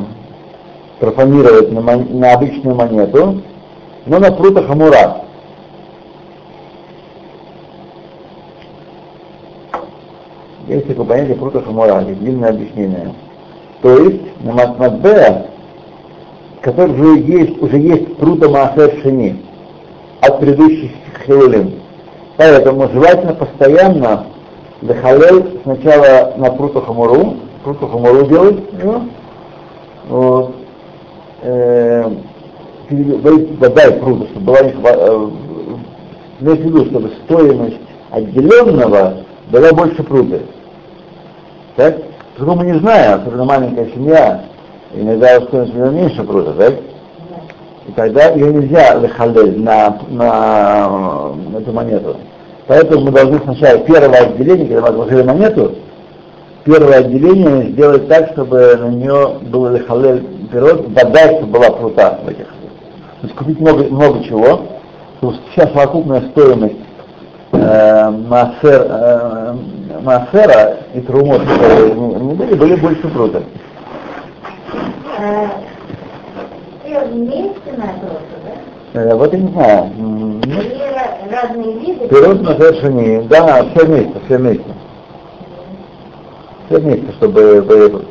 профанировать 1.01 1.73
на, 1.73 1.81
мон- 1.81 2.19
на 2.19 2.33
обычную 2.33 2.77
монету, 2.77 3.43
но 4.07 4.19
на 4.19 4.33
прута 4.33 4.63
хамура. 4.63 5.25
Есть 10.69 10.89
такое 10.89 11.05
понятие 11.05 11.37
прута 11.37 11.61
хамура, 11.61 12.01
есть 12.03 12.21
длинное 12.21 12.51
объяснение. 12.51 13.13
То 13.83 13.99
есть 13.99 14.23
на 14.43 14.53
мат- 14.53 14.79
матбея, 14.79 15.47
который 16.63 16.95
уже 16.95 17.21
есть, 17.21 17.61
уже 17.61 17.77
есть 17.77 18.17
прута 18.17 18.49
Маасер 18.49 18.99
Шини 19.03 19.43
от 20.21 20.41
предыдущих 20.41 20.91
хилулим. 21.27 21.81
Поэтому 22.37 22.89
желательно 22.89 23.35
постоянно 23.35 24.27
Лехалел 24.81 25.47
сначала 25.63 26.35
на 26.37 26.51
пруту 26.51 26.81
хамуру, 26.81 27.37
пруту 27.63 27.87
хамуру 27.87 28.27
делать, 28.27 28.83
ну, 28.83 29.09
вот, 30.09 30.54
пере- 32.95 33.47
вода 33.59 33.85
и 33.85 34.01
прута, 34.01 34.27
чтобы 34.29 34.47
была 34.47 34.61
не 34.63 34.73
э, 34.73 35.29
имеется 36.41 36.63
в 36.63 36.67
виду, 36.67 36.85
чтобы 36.87 37.11
стоимость 37.25 37.79
отделенного 38.11 39.15
была 39.51 39.73
больше 39.73 40.03
прута. 40.03 40.41
Так? 41.77 41.97
Потому 42.37 42.59
мы 42.59 42.67
не 42.67 42.79
знаем, 42.79 43.21
особенно 43.21 43.45
маленькая 43.45 43.87
семья, 43.95 44.45
иногда 44.95 45.41
стоимость 45.41 45.75
нее 45.75 45.91
меньше 45.91 46.23
прута, 46.23 46.53
так? 46.53 46.75
И 47.87 47.93
тогда 47.93 48.31
ее 48.31 48.53
нельзя 48.53 48.95
лехалель 48.95 49.61
на, 49.61 49.99
на, 50.09 51.33
на 51.51 51.59
эту 51.59 51.73
монету. 51.73 52.17
Поэтому 52.67 53.07
мы 53.07 53.11
должны 53.11 53.39
сначала 53.41 53.79
первое 53.81 54.21
отделение, 54.21 54.67
когда 54.67 54.81
мы 54.81 54.89
отложили 54.89 55.23
монету, 55.23 55.75
первое 56.65 57.01
отделение 57.01 57.73
сделать 57.73 58.09
так, 58.09 58.31
чтобы 58.33 58.77
на 58.81 58.89
нее 58.89 59.39
был 59.43 59.69
лехалель 59.69 60.25
пирот, 60.51 60.89
вода, 60.89 61.37
чтобы 61.37 61.59
была 61.59 61.71
прута 61.71 62.21
в 62.25 62.29
этих. 62.29 62.47
То 63.25 63.29
есть 63.29 63.39
купить 63.39 63.59
много, 63.59 63.85
много 63.85 64.23
чего, 64.23 64.67
чтобы 65.17 65.37
вся 65.53 65.67
совокупная 65.69 66.29
стоимость 66.33 66.77
э, 67.53 68.11
массер, 68.11 68.87
э, 68.87 69.55
массера 70.03 70.77
и 70.93 71.01
трумот, 71.01 71.41
которые 71.41 71.95
не 71.95 72.35
были, 72.35 72.55
были 72.55 72.75
больше 72.75 73.09
прута. 73.09 73.43
Э, 75.19 75.47
Все 76.85 77.01
вместе 77.07 77.73
на 77.79 77.95
просто, 77.95 78.37
да? 78.93 79.01
Э, 79.01 79.15
вот 79.15 79.33
я 79.33 79.39
не 79.39 79.53
знаю. 79.53 79.91
ну, 79.97 80.41
разные 81.31 81.79
виды? 81.79 82.09
Пирот 82.09 82.43
на 82.43 82.57
совершении, 82.57 83.21
да, 83.27 83.65
все 83.75 83.87
вместе, 83.87 84.21
все 84.27 84.37
вместе. 84.37 84.75
Все 86.67 86.79
вместе, 86.79 87.11
чтобы 87.13 87.63
поехать. 87.63 88.07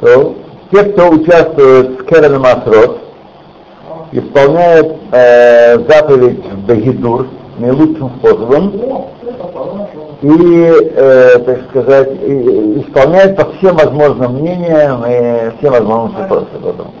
То, 0.00 0.34
те, 0.70 0.84
кто 0.84 1.10
участвует 1.10 2.00
в 2.00 2.04
Керен 2.04 2.38
Масрот, 2.40 2.98
исполняют 4.12 4.96
э, 5.12 5.78
заповедь 5.88 6.44
Бегидур 6.66 7.26
наилучшим 7.58 8.10
способом 8.18 8.72
и, 10.22 10.72
э, 10.96 11.38
так 11.38 11.58
сказать, 11.70 12.10
и- 12.22 12.80
исполняют 12.80 13.36
по 13.36 13.50
всем 13.52 13.76
возможным 13.76 14.34
мнениям 14.36 15.04
и 15.06 15.50
всем 15.58 15.72
возможным 15.72 16.24
способам. 16.26 16.92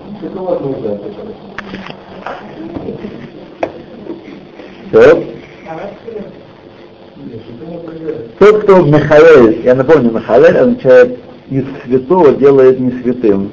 Тот, 8.38 8.62
кто 8.62 8.76
Михаэль, 8.82 9.62
я 9.64 9.74
напомню, 9.74 10.10
Михаэль 10.12 10.56
означает 10.56 11.18
из 11.50 11.64
святого 11.84 12.32
делает 12.32 12.78
не 12.80 12.92
святым. 13.02 13.52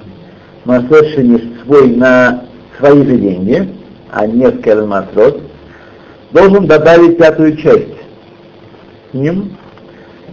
Масер 0.66 1.24
не 1.24 1.42
свой 1.64 1.96
на 1.96 2.44
свои 2.78 3.04
же 3.04 3.18
деньги, 3.18 3.70
а 4.12 4.28
не 4.28 4.48
скажем 4.60 4.90
матрот, 4.90 5.42
должен 6.32 6.68
добавить 6.68 7.18
пятую 7.18 7.58
часть 7.58 7.96
к 9.12 9.14
ним, 9.14 9.58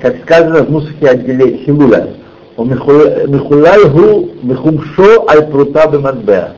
как 0.01 0.17
сказано 0.23 0.65
в 0.65 0.71
мусахе 0.71 1.09
отделе 1.09 1.59
Хилуля. 1.65 2.11
Михулальгу 2.57 4.31
михумшо 4.43 5.27
аль 5.29 5.51
прута 5.51 5.89
бемадбеа. 5.89 6.53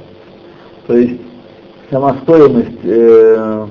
То 0.86 0.96
есть 0.96 1.20
сама 1.90 2.16
стоимость, 2.22 2.78
э, 2.84 3.66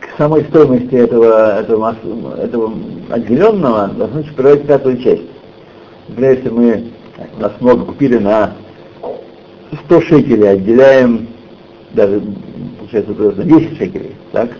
к 0.00 0.16
самой 0.16 0.44
стоимости 0.44 0.94
этого, 0.94 1.60
этого, 1.60 1.96
этого 2.42 2.72
отделенного 3.10 3.88
должны 3.88 4.22
прибавить 4.34 4.66
пятую 4.66 5.02
часть. 5.02 5.35
Например, 6.08 6.32
если 6.36 6.48
мы, 6.50 6.84
у 7.36 7.40
нас 7.40 7.52
много 7.60 7.84
купили 7.84 8.18
на 8.18 8.52
100 9.86 10.00
шекелей, 10.02 10.50
отделяем, 10.50 11.28
даже, 11.92 12.22
получается, 12.78 13.12
на 13.12 13.44
10 13.44 13.78
шекелей, 13.78 14.14
так? 14.32 14.50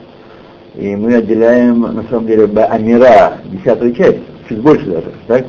И 0.74 0.94
мы 0.94 1.14
отделяем, 1.14 1.80
на 1.80 2.02
самом 2.10 2.26
деле, 2.26 2.44
Амира, 2.44 3.38
десятую 3.44 3.94
часть, 3.94 4.18
чуть 4.48 4.60
больше 4.60 4.86
даже, 4.86 5.12
так? 5.26 5.46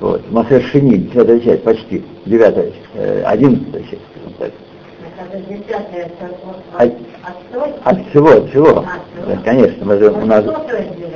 Вот, 0.00 0.30
Масер 0.30 0.62
Шини, 0.62 0.96
десятая 0.96 1.40
часть, 1.40 1.62
почти, 1.62 2.04
девятая 2.26 2.70
э, 2.94 3.22
одиннадцатая 3.24 3.82
часть, 3.82 4.02
так. 4.38 4.52
От, 6.76 6.92
от 7.84 8.08
всего, 8.08 8.30
от 8.30 8.50
всего. 8.50 8.84
Да, 9.26 9.36
конечно, 9.44 9.84
мы 9.84 9.98
же, 9.98 10.10
у 10.10 10.26
нас, 10.26 10.44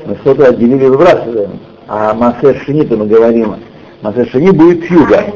мы 0.06 0.16
что-то 0.16 0.48
отделили 0.48 0.86
и 0.86 0.88
выбрасываем. 0.88 1.60
А 1.94 2.14
Масер 2.14 2.56
Шини-то 2.64 2.96
мы 2.96 3.04
говорим, 3.04 3.54
Масер 4.00 4.26
Шини 4.30 4.50
будет 4.50 4.82
фьюга. 4.84 5.26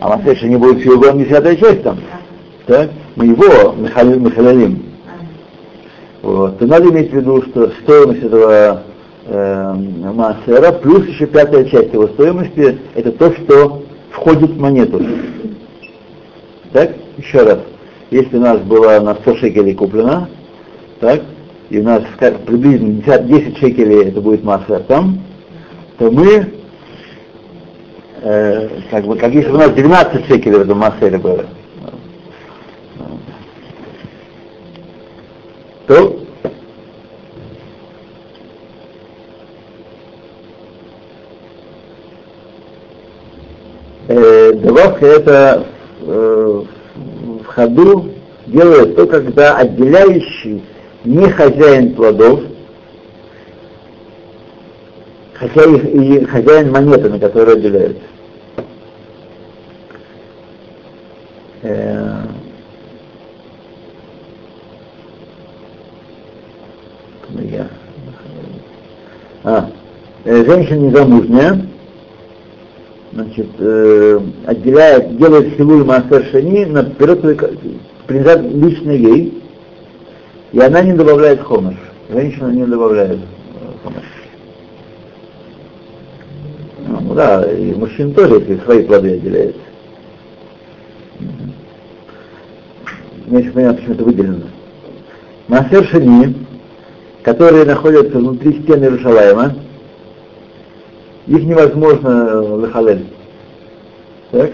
А 0.00 0.08
Масер 0.08 0.38
Шини 0.38 0.56
будет 0.56 0.80
фьюга, 0.80 1.08
он 1.08 1.18
десятая 1.18 1.54
часть 1.54 1.82
там. 1.82 1.98
Так? 2.64 2.88
Мы 3.16 3.26
его 3.26 3.74
Михалилим. 3.74 4.84
Вот. 6.22 6.62
И 6.62 6.64
надо 6.64 6.88
иметь 6.88 7.10
в 7.10 7.14
виду, 7.14 7.42
что 7.42 7.70
стоимость 7.82 8.22
этого 8.22 8.84
э, 9.26 9.74
массера 10.14 10.72
плюс 10.72 11.06
еще 11.08 11.26
пятая 11.26 11.66
часть 11.66 11.92
его 11.92 12.08
стоимости, 12.08 12.78
это 12.94 13.12
то, 13.12 13.30
что 13.30 13.82
входит 14.12 14.52
в 14.52 14.58
монету. 14.58 15.02
Так? 16.72 16.92
Еще 17.18 17.42
раз. 17.42 17.58
Если 18.10 18.38
у 18.38 18.40
нас 18.40 18.60
было 18.60 18.98
на 19.00 19.14
100 19.14 19.36
шекелей 19.36 19.74
куплено, 19.74 20.26
так, 21.00 21.20
и 21.68 21.78
у 21.78 21.82
нас 21.82 22.02
приблизительно 22.46 23.18
10 23.18 23.58
шекелей 23.58 24.08
это 24.08 24.22
будет 24.22 24.42
масса 24.42 24.82
там, 24.88 25.18
то 25.98 26.10
мы, 26.12 26.52
э, 28.22 28.68
как 28.90 29.04
бы, 29.04 29.16
как 29.16 29.32
если 29.32 29.50
у 29.50 29.56
нас 29.56 29.70
12 29.72 30.26
шекелей 30.26 30.58
в 30.58 30.62
этом 30.62 30.78
массере 30.78 31.18
было, 31.18 31.44
то 35.88 36.20
э, 44.06 44.52
добавка 44.52 45.06
это 45.06 45.66
э, 46.02 46.62
в 47.40 47.44
ходу 47.44 48.10
делает 48.46 48.94
то, 48.94 49.06
когда 49.06 49.56
отделяющий 49.56 50.62
не 51.04 51.28
хозяин 51.30 51.94
плодов, 51.94 52.42
хотя 55.38 55.64
и, 55.64 55.76
и 55.76 56.24
хозяин 56.24 56.70
монеты, 56.70 57.08
на 57.08 57.18
которой 57.18 57.56
отделяется. 57.56 58.02
Э, 61.62 62.22
я. 67.42 67.68
А, 69.44 69.70
э, 70.24 70.44
женщина 70.44 70.78
незамужняя, 70.78 71.66
значит, 73.12 73.46
э, 73.58 74.20
отделяет, 74.46 75.16
делает 75.16 75.56
хилуль 75.56 75.84
маастер 75.84 76.26
шани, 76.30 76.64
наперед 76.64 77.20
принадлежат 78.06 78.42
лично 78.42 78.90
ей, 78.90 79.42
и 80.52 80.60
она 80.60 80.82
не 80.82 80.92
добавляет 80.92 81.40
хомыш. 81.40 81.76
Женщина 82.10 82.48
не 82.48 82.64
добавляет 82.64 83.18
хомыш. 83.82 84.04
Ну 86.88 87.07
да, 87.18 87.42
и 87.50 87.72
мужчин 87.72 88.14
тоже, 88.14 88.36
если 88.36 88.62
свои 88.62 88.84
плоды 88.84 89.14
отделяет. 89.14 89.56
Не 93.26 93.38
очень 93.38 93.50
понятно, 93.50 93.76
почему 93.76 93.94
это 93.94 94.04
выделено. 94.04 94.44
Масер 95.48 95.84
Шани, 95.88 96.36
которые 97.24 97.64
находятся 97.64 98.18
внутри 98.18 98.62
стены 98.62 98.84
Иерушалайма, 98.84 99.56
их 101.26 101.42
невозможно 101.42 102.40
лахалель. 102.40 103.06
Так? 104.30 104.52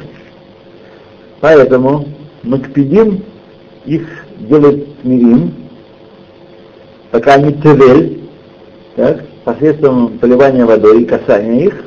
Поэтому 1.42 2.08
Макпидим 2.44 3.24
их 3.84 4.08
делает 4.38 5.04
мирим, 5.04 5.52
пока 7.10 7.34
они 7.34 7.52
тевель, 7.52 8.22
так, 8.96 9.22
посредством 9.44 10.16
поливания 10.18 10.64
водой 10.64 11.02
и 11.02 11.04
касания 11.04 11.66
их, 11.66 11.84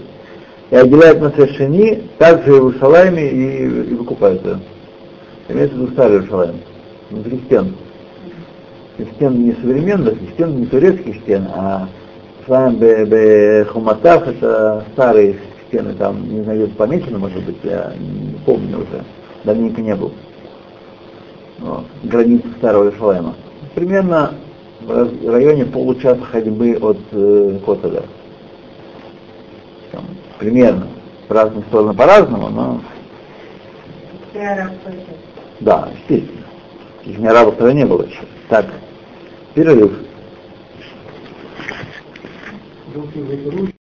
и 0.69 0.75
отделяют 0.75 1.21
на 1.21 1.31
совершени, 1.31 2.03
также 2.17 2.51
Иерусалиме 2.51 3.29
и, 3.29 3.65
и 3.65 3.93
выкупаются. 3.93 4.59
Имеется 5.47 5.75
в 5.75 5.81
виду 5.81 5.91
старый 5.93 6.17
Иерусалим, 6.17 6.55
внутри 7.09 7.39
стен. 7.45 7.75
Стен 9.15 9.43
не 9.43 9.53
современных, 9.53 10.15
стен 10.33 10.59
не 10.59 10.65
турецких 10.65 11.17
стен, 11.21 11.47
а 11.55 11.87
с 12.45 12.49
вами 12.49 13.63
Хуматах 13.65 14.27
это 14.27 14.83
старые 14.93 15.37
стены, 15.67 15.93
там, 15.93 16.27
не 16.27 16.41
знаю, 16.41 16.67
помечено, 16.69 17.19
может 17.19 17.43
быть, 17.43 17.57
я 17.63 17.93
не 17.97 18.33
помню 18.45 18.77
уже, 18.77 19.03
давненько 19.43 19.81
не 19.81 19.95
был. 19.95 20.11
Вот, 21.59 21.85
границы 22.03 22.47
старого 22.57 22.85
Иерусалима. 22.85 23.35
Примерно 23.75 24.31
в 24.81 25.29
районе 25.29 25.65
получаса 25.65 26.21
ходьбы 26.23 26.77
от 26.81 26.97
э, 27.11 27.59
Котеля. 27.65 28.03
Примерно. 30.39 30.87
В 31.27 31.31
разные 31.31 31.63
стороны 31.65 31.93
по-разному, 31.93 32.49
но... 32.49 32.81
Да, 35.59 35.89
естественно. 35.93 36.45
Их 37.03 37.17
ни 37.17 37.25
арабов 37.25 37.55
тогда 37.57 37.73
не 37.73 37.85
было 37.85 38.03
еще. 38.03 38.21
Так, 38.49 38.65
перерыв. 39.53 39.91